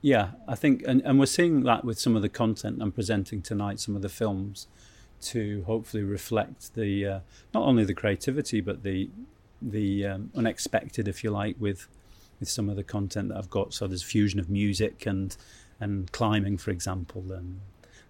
[0.00, 3.40] yeah, I think, and, and we're seeing that with some of the content I'm presenting
[3.40, 4.66] tonight, some of the films,
[5.22, 7.20] to hopefully reflect the uh,
[7.54, 9.08] not only the creativity but the
[9.60, 11.86] the um, unexpected, if you like, with
[12.40, 13.72] with some of the content that I've got.
[13.72, 15.36] So there's fusion of music and
[15.78, 17.60] and climbing, for example, and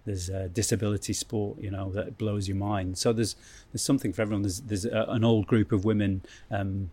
[0.05, 2.97] there's disability sport, you know, that blows your mind.
[2.97, 3.35] So there's
[3.71, 4.41] there's something for everyone.
[4.41, 6.23] There's there's a, an old group of women.
[6.49, 6.89] Um,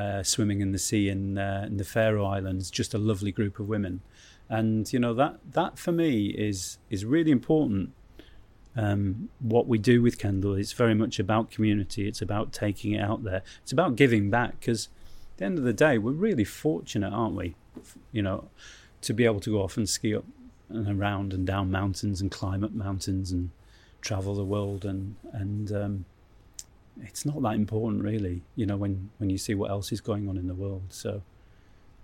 [0.00, 3.60] uh, swimming in the sea in, uh, in the Faroe Islands, just a lovely group
[3.60, 4.00] of women,
[4.48, 7.92] and you know that that for me is is really important.
[8.76, 12.06] Um, what we do with Kendal, it's very much about community.
[12.08, 13.42] It's about taking it out there.
[13.62, 14.88] It's about giving back because
[15.32, 17.56] at the end of the day, we're really fortunate, aren't we?
[18.12, 18.48] You know,
[19.02, 20.24] to be able to go off and ski up
[20.68, 23.50] and around and down mountains and climb up mountains and
[24.00, 26.04] travel the world and and um,
[27.02, 30.28] it's not that important really you know when when you see what else is going
[30.28, 30.82] on in the world.
[30.88, 31.22] So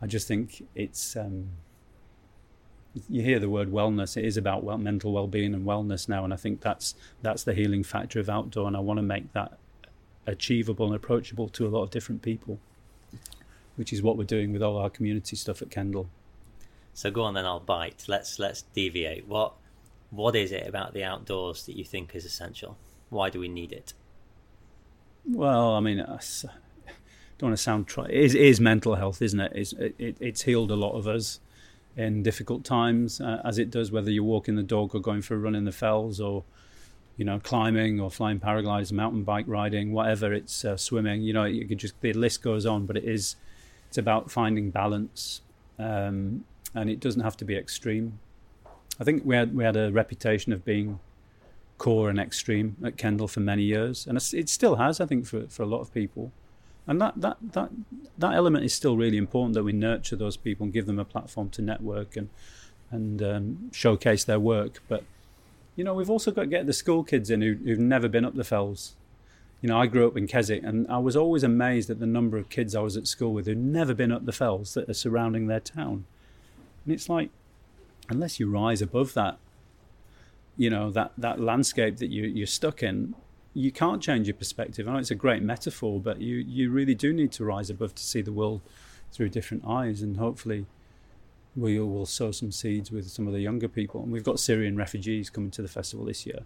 [0.02, 1.48] i just think it's um,
[3.08, 6.32] you hear the word wellness it is about well, mental well-being and wellness now and
[6.32, 9.58] i think that's that's the healing factor of outdoor and i want to make that
[10.26, 12.58] achievable and approachable to a lot of different people
[13.76, 16.08] which is what we're doing with all our community stuff at Kendal.
[16.94, 18.04] So go on then i'll bite.
[18.08, 19.26] Let's let's deviate.
[19.26, 19.52] What
[20.10, 22.76] what is it about the outdoors that you think is essential?
[23.10, 23.92] Why do we need it
[25.30, 26.18] well, I mean, I
[27.38, 28.04] don't want to sound try.
[28.06, 29.52] It is, it is mental health, isn't it?
[29.54, 30.16] It's, it?
[30.20, 31.40] It's healed a lot of us
[31.96, 35.34] in difficult times, uh, as it does whether you're walking the dog or going for
[35.34, 36.44] a run in the fells or
[37.16, 40.32] you know climbing or flying paragliders, mountain bike riding, whatever.
[40.32, 41.22] It's uh, swimming.
[41.22, 43.36] You know, you could just the list goes on, but it is
[43.88, 45.40] it's about finding balance,
[45.78, 48.18] um, and it doesn't have to be extreme.
[49.00, 51.00] I think we had we had a reputation of being
[51.78, 55.46] core and extreme at Kendal for many years, and it still has, I think, for,
[55.48, 56.32] for a lot of people.
[56.86, 57.70] And that, that, that,
[58.16, 61.04] that element is still really important that we nurture those people and give them a
[61.04, 62.28] platform to network and,
[62.90, 64.82] and um, showcase their work.
[64.88, 65.02] But,
[65.74, 68.24] you know, we've also got to get the school kids in who, who've never been
[68.24, 68.94] up the fells.
[69.60, 72.36] You know, I grew up in Keswick and I was always amazed at the number
[72.38, 74.94] of kids I was at school with who'd never been up the fells that are
[74.94, 76.04] surrounding their town.
[76.84, 77.30] And it's like,
[78.08, 79.38] unless you rise above that
[80.56, 83.14] you know that that landscape that you you're stuck in
[83.56, 84.86] you can't change your perspective.
[84.86, 87.94] I know it's a great metaphor, but you you really do need to rise above
[87.94, 88.60] to see the world
[89.10, 90.66] through different eyes, and hopefully,
[91.56, 94.02] we will sow some seeds with some of the younger people.
[94.02, 96.40] And we've got Syrian refugees coming to the festival this year.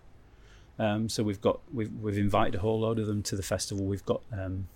[0.78, 3.84] Um, so we've got we've we've invited a whole load of them to the festival.
[3.84, 4.68] We've got um,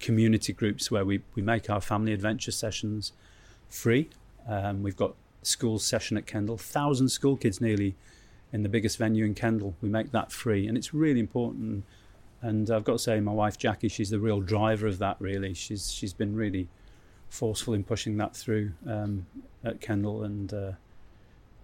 [0.00, 3.12] community groups where we, we make our family adventure sessions
[3.68, 4.08] free.
[4.48, 7.96] Um, we've got school session at Kendal thousand school kids nearly
[8.52, 9.74] in the biggest venue in Kendal.
[9.80, 11.84] We make that free, and it's really important.
[12.42, 15.16] And I've got to say, my wife Jackie, she's the real driver of that.
[15.18, 16.68] Really, she's she's been really
[17.28, 19.26] forceful in pushing that through um,
[19.64, 20.72] at Kendal, and uh,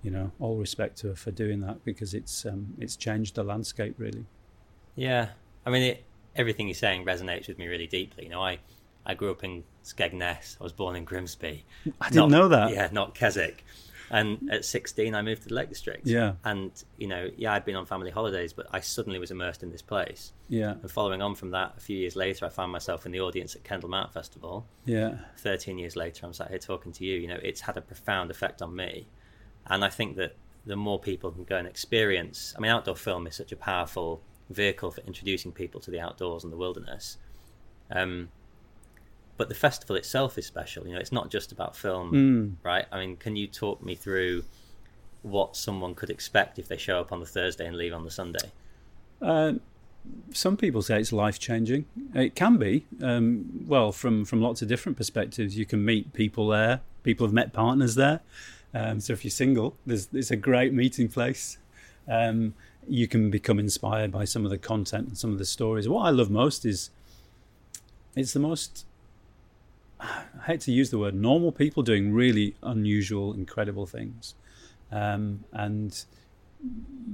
[0.02, 3.44] you know, all respect to her for doing that because it's um, it's changed the
[3.44, 4.24] landscape really.
[4.96, 5.28] Yeah,
[5.64, 6.04] I mean, it,
[6.36, 8.24] everything you're saying resonates with me really deeply.
[8.24, 8.58] You know, I
[9.06, 10.56] I grew up in Skegness.
[10.60, 11.64] I was born in Grimsby.
[12.00, 12.70] I didn't Not- know that.
[12.72, 13.64] Yeah, not Keswick.
[14.12, 16.06] And at 16, I moved to the Lake District.
[16.06, 16.34] Yeah.
[16.44, 19.70] And, you know, yeah, I'd been on family holidays, but I suddenly was immersed in
[19.70, 20.32] this place.
[20.50, 23.20] Yeah, And following on from that, a few years later, I found myself in the
[23.20, 24.66] audience at Kendal Mount Festival.
[24.84, 27.18] yeah, 13 years later, I'm sat here talking to you.
[27.18, 29.06] You know, it's had a profound effect on me.
[29.66, 30.36] And I think that
[30.66, 34.20] the more people can go and experience, I mean, outdoor film is such a powerful
[34.50, 37.16] vehicle for introducing people to the outdoors and the wilderness.
[37.90, 38.28] Um,
[39.42, 40.86] but the festival itself is special.
[40.86, 42.64] You know, it's not just about film, Mm.
[42.64, 42.86] right?
[42.92, 44.44] I mean, can you talk me through
[45.22, 48.10] what someone could expect if they show up on the Thursday and leave on the
[48.12, 48.52] Sunday?
[49.20, 49.54] Uh,
[50.32, 51.86] some people say it's life changing.
[52.14, 52.86] It can be.
[53.02, 56.82] Um, well, from from lots of different perspectives, you can meet people there.
[57.02, 58.20] People have met partners there.
[58.72, 61.58] Um, so if you're single, there's it's a great meeting place.
[62.06, 62.54] Um,
[62.88, 65.88] you can become inspired by some of the content and some of the stories.
[65.88, 66.90] What I love most is
[68.14, 68.86] it's the most.
[70.02, 74.34] I hate to use the word normal people doing really unusual, incredible things,
[74.90, 76.04] um, and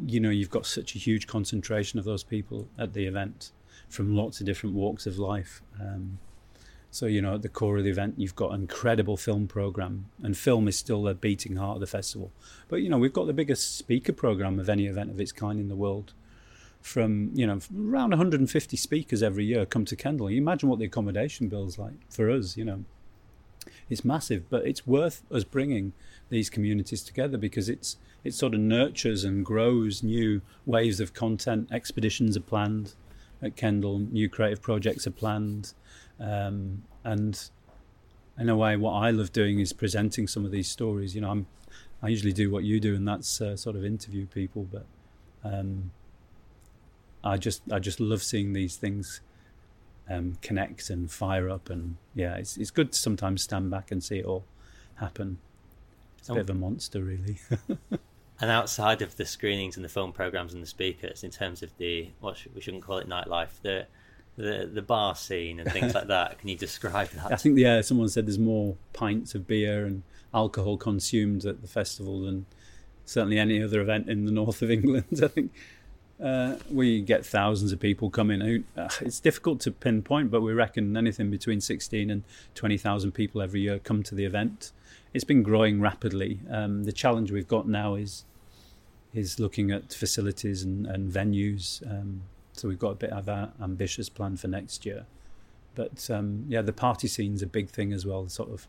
[0.06, 3.50] you know you've got such a huge concentration of those people at the event
[3.88, 5.62] from lots of different walks of life.
[5.80, 6.18] Um,
[6.90, 10.06] so you know at the core of the event you've got an incredible film program
[10.22, 12.32] and film is still the beating heart of the festival.
[12.68, 15.60] But you know we've got the biggest speaker program of any event of its kind
[15.60, 16.14] in the world
[16.80, 20.30] from you know around 150 speakers every year come to Kendal.
[20.30, 22.56] You imagine what the accommodation bill's like for us.
[22.56, 22.84] You know,
[23.88, 25.92] it's massive, but it's worth us bringing
[26.30, 31.68] these communities together because it's it sort of nurtures and grows new waves of content.
[31.72, 32.94] Expeditions are planned
[33.42, 33.98] at Kendal.
[33.98, 35.74] New creative projects are planned,
[36.18, 37.50] um, and
[38.38, 41.14] in a way, what I love doing is presenting some of these stories.
[41.14, 41.46] You know, I'm
[42.02, 44.86] I usually do what you do, and that's uh, sort of interview people, but.
[45.44, 45.92] Um,
[47.24, 49.20] I just I just love seeing these things
[50.08, 54.02] um, connect and fire up, and yeah, it's it's good to sometimes stand back and
[54.02, 54.44] see it all
[54.96, 55.38] happen.
[56.18, 57.38] It's a bit of a monster, really.
[58.40, 61.76] And outside of the screenings and the film programs and the speakers, in terms of
[61.76, 63.86] the what should, we shouldn't call it nightlife, the
[64.36, 67.32] the the bar scene and things like that, can you describe that?
[67.32, 71.68] I think yeah, someone said there's more pints of beer and alcohol consumed at the
[71.68, 72.46] festival than
[73.04, 75.06] certainly any other event in the north of England.
[75.22, 75.52] I think
[76.22, 78.64] uh, we get thousands of people coming.
[78.76, 83.60] Uh, it's difficult to pinpoint, but we reckon anything between 16 and 20,000 people every
[83.60, 84.72] year come to the event.
[85.14, 86.40] It's been growing rapidly.
[86.50, 88.24] Um, the challenge we've got now is
[89.14, 91.82] is looking at facilities and, and venues.
[91.90, 95.06] Um, so we've got a bit of an ambitious plan for next year.
[95.74, 98.28] But um, yeah, the party scene's a big thing as well.
[98.28, 98.66] Sort of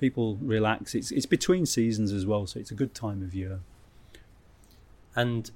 [0.00, 0.94] people relax.
[0.94, 3.60] It's it's between seasons as well, so it's a good time of year.
[5.14, 5.50] And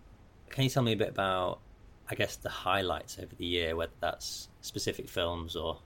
[0.50, 1.60] can you tell me a bit about,
[2.10, 5.78] I guess, the highlights over the year, whether that's specific films or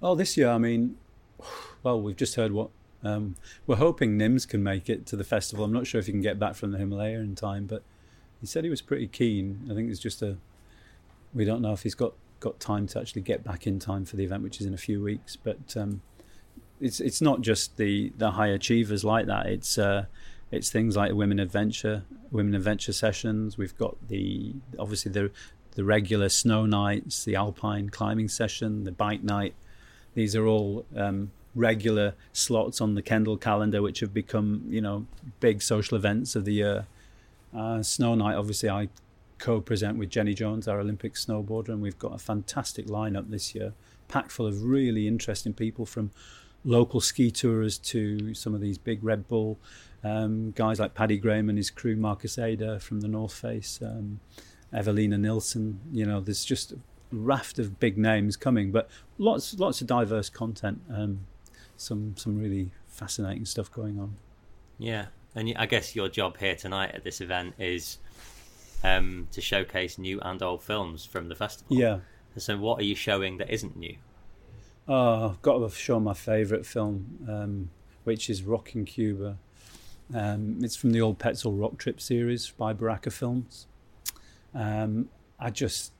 [0.00, 0.96] Well, this year, I mean,
[1.82, 2.70] well, we've just heard what
[3.04, 3.36] um,
[3.66, 5.64] we're hoping Nims can make it to the festival.
[5.64, 7.82] I'm not sure if he can get back from the Himalaya in time, but
[8.40, 9.68] he said he was pretty keen.
[9.70, 10.36] I think it's just a
[11.34, 14.16] we don't know if he's got got time to actually get back in time for
[14.16, 15.36] the event, which is in a few weeks.
[15.36, 16.02] But um,
[16.80, 19.46] it's it's not just the the high achievers like that.
[19.46, 20.06] It's uh,
[20.52, 23.56] it's things like women adventure, women adventure sessions.
[23.56, 25.30] We've got the obviously the
[25.74, 29.54] the regular snow nights, the alpine climbing session, the bike night.
[30.14, 35.06] These are all um, regular slots on the Kendal calendar, which have become you know
[35.40, 36.86] big social events of the year.
[37.56, 38.88] Uh, snow night, obviously, I
[39.38, 43.72] co-present with Jenny Jones, our Olympic snowboarder, and we've got a fantastic lineup this year,
[44.08, 46.10] packed full of really interesting people from
[46.64, 49.58] local ski tours to some of these big Red Bull
[50.04, 54.20] um, guys like Paddy Graham and his crew, Markus Eder from the North Face, um,
[54.72, 55.80] Evelina Nilsson.
[55.92, 56.78] You know, there's just a
[57.12, 60.80] raft of big names coming, but lots lots of diverse content.
[60.92, 61.26] Um,
[61.76, 64.16] some some really fascinating stuff going on.
[64.78, 65.06] yeah.
[65.34, 67.96] And I guess your job here tonight at this event is
[68.84, 71.74] um, to showcase new and old films from the festival.
[71.74, 72.00] Yeah.
[72.36, 73.96] So what are you showing that isn't new?
[74.88, 77.70] Oh, I've got to show my favourite film, um,
[78.02, 79.38] which is Rocking Cuba.
[80.12, 83.68] Um, it's from the old Petzl Rock Trip series by Baraka Films.
[84.52, 85.08] Um,
[85.38, 85.92] I just,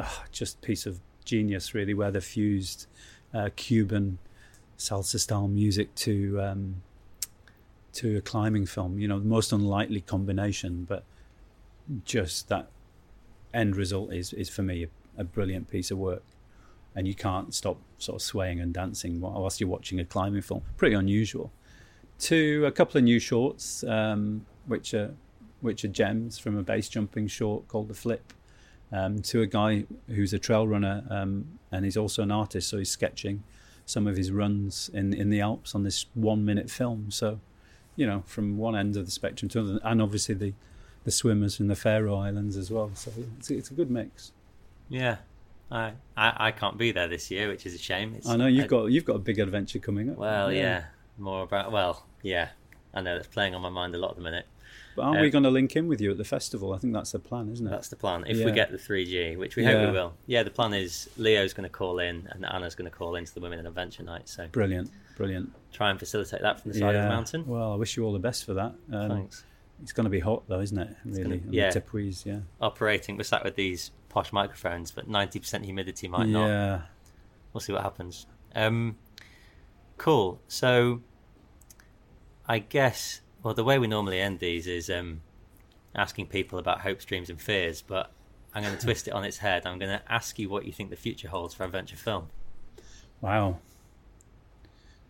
[0.00, 2.86] ah, just piece of genius really, where they fused
[3.32, 4.18] uh, Cuban
[4.76, 6.82] salsa style music to um,
[7.92, 8.98] to a climbing film.
[8.98, 11.04] You know, the most unlikely combination, but
[12.04, 12.68] just that
[13.54, 16.24] end result is is for me a, a brilliant piece of work.
[16.96, 20.62] And you can't stop sort of swaying and dancing whilst you're watching a climbing film.
[20.76, 21.50] Pretty unusual.
[22.20, 25.14] To a couple of new shorts, um, which are
[25.60, 28.32] which are gems from a base jumping short called The Flip,
[28.92, 32.78] um, to a guy who's a trail runner um, and he's also an artist, so
[32.78, 33.42] he's sketching
[33.86, 37.10] some of his runs in in the Alps on this one minute film.
[37.10, 37.40] So,
[37.96, 40.52] you know, from one end of the spectrum to another, and obviously the
[41.04, 42.90] the swimmers from the Faroe Islands as well.
[42.94, 44.32] So it's, it's a good mix.
[44.88, 45.16] Yeah,
[45.74, 48.14] I, I, I can't be there this year, which is a shame.
[48.16, 50.16] It's, I know you've I, got you've got a big adventure coming up.
[50.16, 50.60] Well, yeah.
[50.60, 50.84] yeah.
[51.18, 52.50] more about well, yeah.
[52.94, 54.46] I know that's playing on my mind a lot at the minute.
[54.94, 56.72] But aren't um, we going to link in with you at the festival?
[56.72, 57.70] I think that's the plan, isn't it?
[57.70, 58.22] That's the plan.
[58.28, 58.44] If yeah.
[58.44, 60.14] we get the 3G, which we hope we will.
[60.26, 63.34] Yeah, the plan is Leo's going to call in and Anna's going to call into
[63.34, 64.28] the Women in Adventure Night.
[64.28, 65.52] So brilliant, brilliant.
[65.72, 67.44] Try and facilitate that from the side of the mountain.
[67.48, 68.74] Well, I wish you all the best for that.
[68.92, 69.42] Um, Thanks.
[69.82, 70.96] It's going to be hot though, isn't it?
[71.04, 71.70] Really, gonna, yeah.
[71.70, 72.40] Tepuis, yeah.
[72.60, 76.46] Operating, we're sat with these posh microphones, but ninety percent humidity might not.
[76.46, 76.80] Yeah.
[77.52, 78.26] We'll see what happens.
[78.54, 78.96] Um,
[79.98, 80.40] cool.
[80.48, 81.02] So,
[82.48, 85.20] I guess well, the way we normally end these is um,
[85.94, 87.82] asking people about hopes, dreams, and fears.
[87.82, 88.12] But
[88.54, 89.66] I'm going to twist it on its head.
[89.66, 92.28] I'm going to ask you what you think the future holds for adventure film.
[93.20, 93.58] Wow,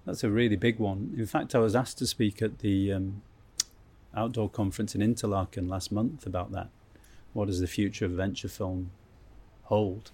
[0.06, 1.14] that's a really big one.
[1.16, 3.22] In fact, I was asked to speak at the um,
[4.14, 6.68] outdoor conference in Interlaken last month about that.
[7.34, 8.90] What does the future of venture film
[9.64, 10.10] hold?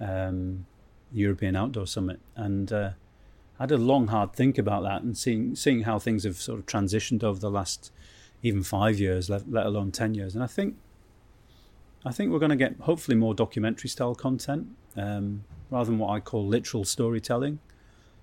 [0.00, 0.66] Um,
[1.12, 2.90] European Outdoor Summit, and uh,
[3.58, 6.58] I had a long, hard think about that, and seeing seeing how things have sort
[6.58, 7.92] of transitioned over the last
[8.42, 10.34] even five years, let, let alone ten years.
[10.34, 10.76] And I think
[12.04, 16.10] I think we're going to get hopefully more documentary style content um, rather than what
[16.10, 17.58] I call literal storytelling.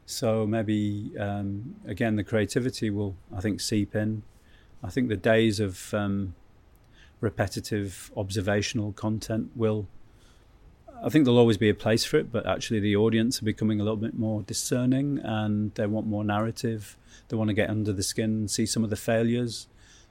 [0.06, 4.24] So maybe um, again the creativity will I think seep in.
[4.84, 6.36] I think the days of um,
[7.24, 9.88] repetitive observational content will.
[11.04, 13.80] I think there'll always be a place for it, but actually the audience are becoming
[13.80, 16.98] a little bit more discerning and they want more narrative.
[17.28, 19.68] They want to get under the skin and see some of the failures,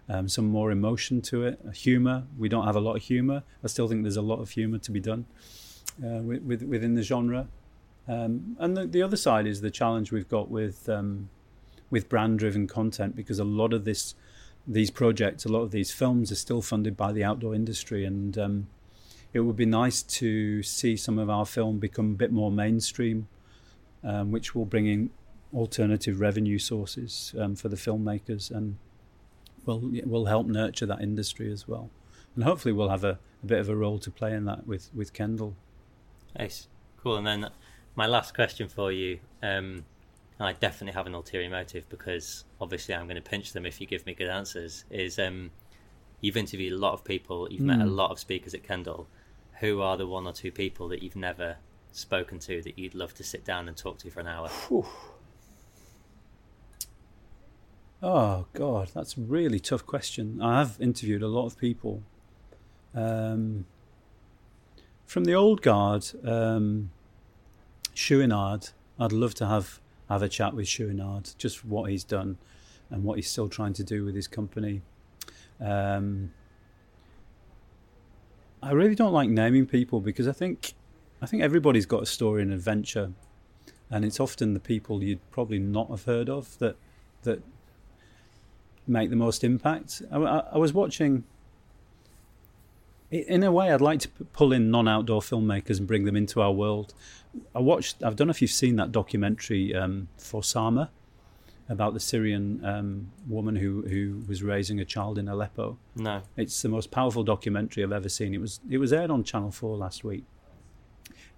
[0.08, 2.24] um, some more emotion to it, humor.
[2.36, 3.42] We don't have a lot of humor.
[3.62, 5.26] I still think there's a lot of humor to be done
[6.04, 7.46] uh, with, with, within the genre.
[8.08, 11.28] Um, and the, the, other side is the challenge we've got with um,
[11.88, 14.16] with brand driven content because a lot of this
[14.66, 18.38] these projects, a lot of these films are still funded by the outdoor industry, and
[18.38, 18.66] um,
[19.32, 23.28] it would be nice to see some of our film become a bit more mainstream,
[24.04, 25.10] um, which will bring in
[25.54, 28.76] alternative revenue sources um, for the filmmakers and
[29.66, 31.90] will will help nurture that industry as well.
[32.34, 34.90] And hopefully, we'll have a, a bit of a role to play in that with
[34.94, 35.54] with Kendal.
[36.38, 36.68] Nice,
[37.02, 37.16] cool.
[37.16, 37.50] And then
[37.94, 39.18] my last question for you.
[39.42, 39.84] Um,
[40.42, 43.80] and I definitely have an ulterior motive because obviously I'm going to pinch them if
[43.80, 44.84] you give me good answers.
[44.90, 45.52] Is um,
[46.20, 47.66] you've interviewed a lot of people, you've mm.
[47.66, 47.94] met a hmm.
[47.94, 49.06] lot of speakers at Kendal.
[49.60, 51.58] Who are the one or two people that you've never
[51.92, 54.48] spoken to that you'd love to sit down and talk to for an hour?
[54.48, 54.84] Whew.
[58.02, 60.42] Oh God, that's a really tough question.
[60.42, 62.02] I have interviewed a lot of people.
[62.96, 63.66] Um,
[65.06, 66.90] from the old guard, um,
[67.94, 69.78] Chouinard, I'd love to have
[70.12, 72.38] have a chat with Chouinard, just what he's done
[72.90, 74.82] and what he's still trying to do with his company.
[75.60, 76.32] Um,
[78.62, 80.74] I really don't like naming people because I think
[81.20, 83.12] I think everybody's got a story and adventure,
[83.90, 86.76] and it's often the people you'd probably not have heard of that
[87.22, 87.42] that
[88.86, 90.02] make the most impact.
[90.10, 91.24] I, I, I was watching.
[93.12, 96.50] In a way, I'd like to pull in non-outdoor filmmakers and bring them into our
[96.50, 96.94] world.
[97.54, 98.02] I watched.
[98.02, 100.90] I don't know if you've seen that documentary um, for Sama
[101.68, 105.76] about the Syrian um, woman who who was raising a child in Aleppo.
[105.94, 108.32] No, it's the most powerful documentary I've ever seen.
[108.32, 110.24] It was it was aired on Channel Four last week.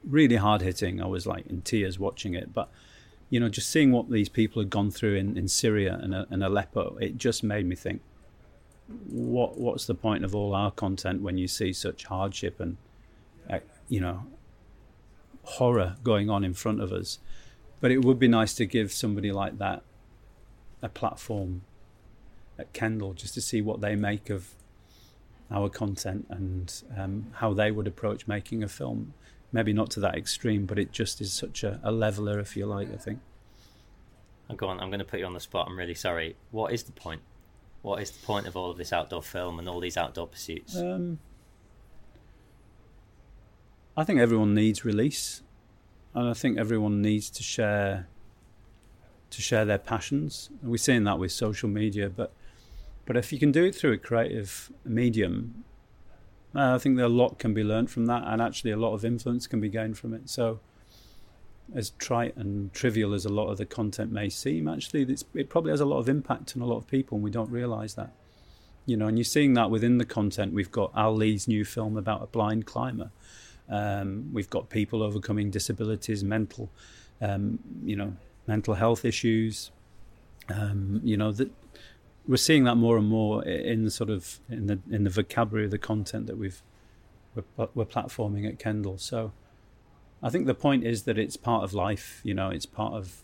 [0.04, 1.02] Really hard hitting.
[1.02, 2.70] I was like in tears watching it, but
[3.30, 6.44] you know, just seeing what these people had gone through in, in Syria and, and
[6.44, 8.00] Aleppo, it just made me think,
[8.86, 12.76] what what's the point of all our content when you see such hardship and,
[13.48, 14.24] uh, you know,
[15.42, 17.18] horror going on in front of us.
[17.80, 19.82] But it would be nice to give somebody like that
[20.82, 21.62] a platform
[22.58, 24.48] at Kendal just to see what they make of
[25.50, 29.14] our content and um, how they would approach making a film.
[29.52, 32.66] Maybe not to that extreme, but it just is such a, a leveler, if you
[32.66, 33.20] like, I think.
[34.50, 35.68] Oh, go on, I'm going to put you on the spot.
[35.68, 36.36] I'm really sorry.
[36.50, 37.22] What is the point?
[37.84, 40.74] What is the point of all of this outdoor film and all these outdoor pursuits?
[40.74, 41.18] Um,
[43.94, 45.42] I think everyone needs release,
[46.14, 48.08] and I think everyone needs to share
[49.28, 50.48] to share their passions.
[50.62, 52.32] And we're seeing that with social media, but
[53.04, 55.64] but if you can do it through a creative medium,
[56.54, 59.04] uh, I think a lot can be learned from that, and actually a lot of
[59.04, 60.30] influence can be gained from it.
[60.30, 60.58] So,
[61.74, 65.70] as trite and trivial as a lot of the content may seem, actually, it probably
[65.70, 68.12] has a lot of impact on a lot of people, and we don't realise that.
[68.86, 70.52] You know, and you're seeing that within the content.
[70.52, 73.10] We've got Al Lee's new film about a blind climber
[73.68, 76.70] um, we've got people overcoming disabilities, mental,
[77.20, 78.14] um, you know,
[78.46, 79.70] mental health issues.
[80.50, 81.50] Um, you know that
[82.28, 85.64] we're seeing that more and more in the sort of in the in the vocabulary
[85.64, 86.62] of the content that we've
[87.34, 88.98] we're, we're platforming at Kendal.
[88.98, 89.32] So
[90.24, 92.22] I think the point is that it's part of life.
[92.24, 93.22] You know, it's part of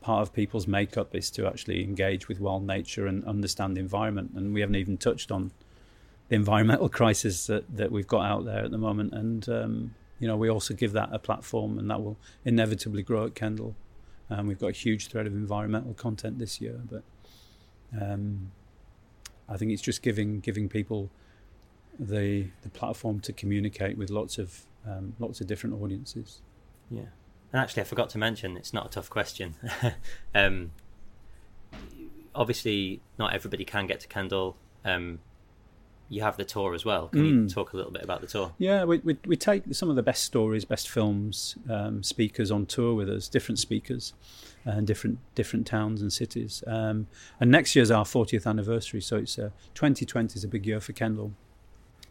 [0.00, 4.30] part of people's makeup is to actually engage with wild nature and understand the environment.
[4.34, 5.50] And we haven't even touched on
[6.28, 9.12] the environmental crisis that, that we've got out there at the moment.
[9.12, 13.26] And, um, you know, we also give that a platform and that will inevitably grow
[13.26, 13.74] at Kendal.
[14.30, 17.02] Um, we've got a huge thread of environmental content this year, but
[18.00, 18.52] um,
[19.50, 21.10] I think it's just giving giving people
[22.00, 26.40] the the platform to communicate with lots of um, lots of different audiences.
[26.90, 27.10] Yeah,
[27.52, 29.54] and actually, I forgot to mention it's not a tough question.
[30.34, 30.72] um,
[32.34, 34.56] obviously, not everybody can get to Kendal.
[34.84, 35.20] Um,
[36.08, 37.06] you have the tour as well.
[37.08, 37.42] Can mm.
[37.44, 38.52] you talk a little bit about the tour?
[38.58, 42.66] Yeah, we, we, we take some of the best stories, best films, um, speakers on
[42.66, 44.12] tour with us, different speakers,
[44.64, 46.64] and different different towns and cities.
[46.66, 47.06] Um,
[47.38, 50.92] and next year's our 40th anniversary, so it's uh, 2020 is a big year for
[50.92, 51.32] Kendal.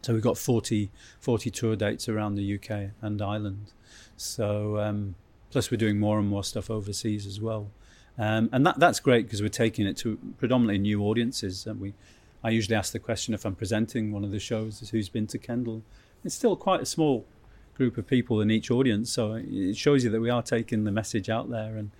[0.02, 0.90] So we've got 40,
[1.20, 3.72] 40 tour dates around the UK and Ireland.
[4.16, 5.14] So um,
[5.50, 7.70] plus we're doing more and more stuff overseas as well.
[8.18, 11.94] Um, and that that's great because we're taking it to predominantly new audiences, and we
[12.44, 15.38] I usually ask the question if I'm presenting one of the shows who's been to
[15.38, 15.82] Kendal.
[16.24, 17.24] It's still quite a small
[17.74, 20.92] group of people in each audience, so it shows you that we are taking the
[20.92, 21.90] message out there and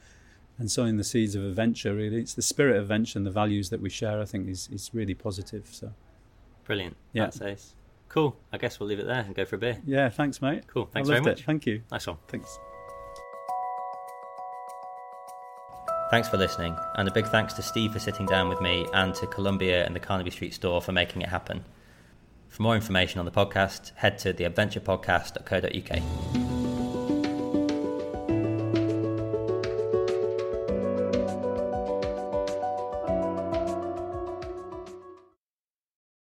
[0.59, 1.94] and sowing the seeds of adventure.
[1.94, 4.20] Really, it's the spirit of adventure and the values that we share.
[4.20, 5.68] I think is is really positive.
[5.70, 5.94] So
[6.64, 6.96] brilliant.
[7.14, 7.74] Yeah, that's ace.
[8.11, 8.37] Cool.
[8.53, 9.81] I guess we'll leave it there and go for a beer.
[9.87, 10.67] Yeah, thanks, mate.
[10.67, 10.91] Cool.
[10.93, 11.41] Thanks very much.
[11.41, 11.47] It.
[11.47, 11.81] Thank you.
[11.91, 12.19] Nice one.
[12.29, 12.59] Thanks.
[16.11, 19.15] Thanks for listening, and a big thanks to Steve for sitting down with me and
[19.15, 21.65] to Columbia and the Carnaby Street store for making it happen.
[22.49, 26.49] For more information on the podcast, head to theadventurepodcast.co.uk.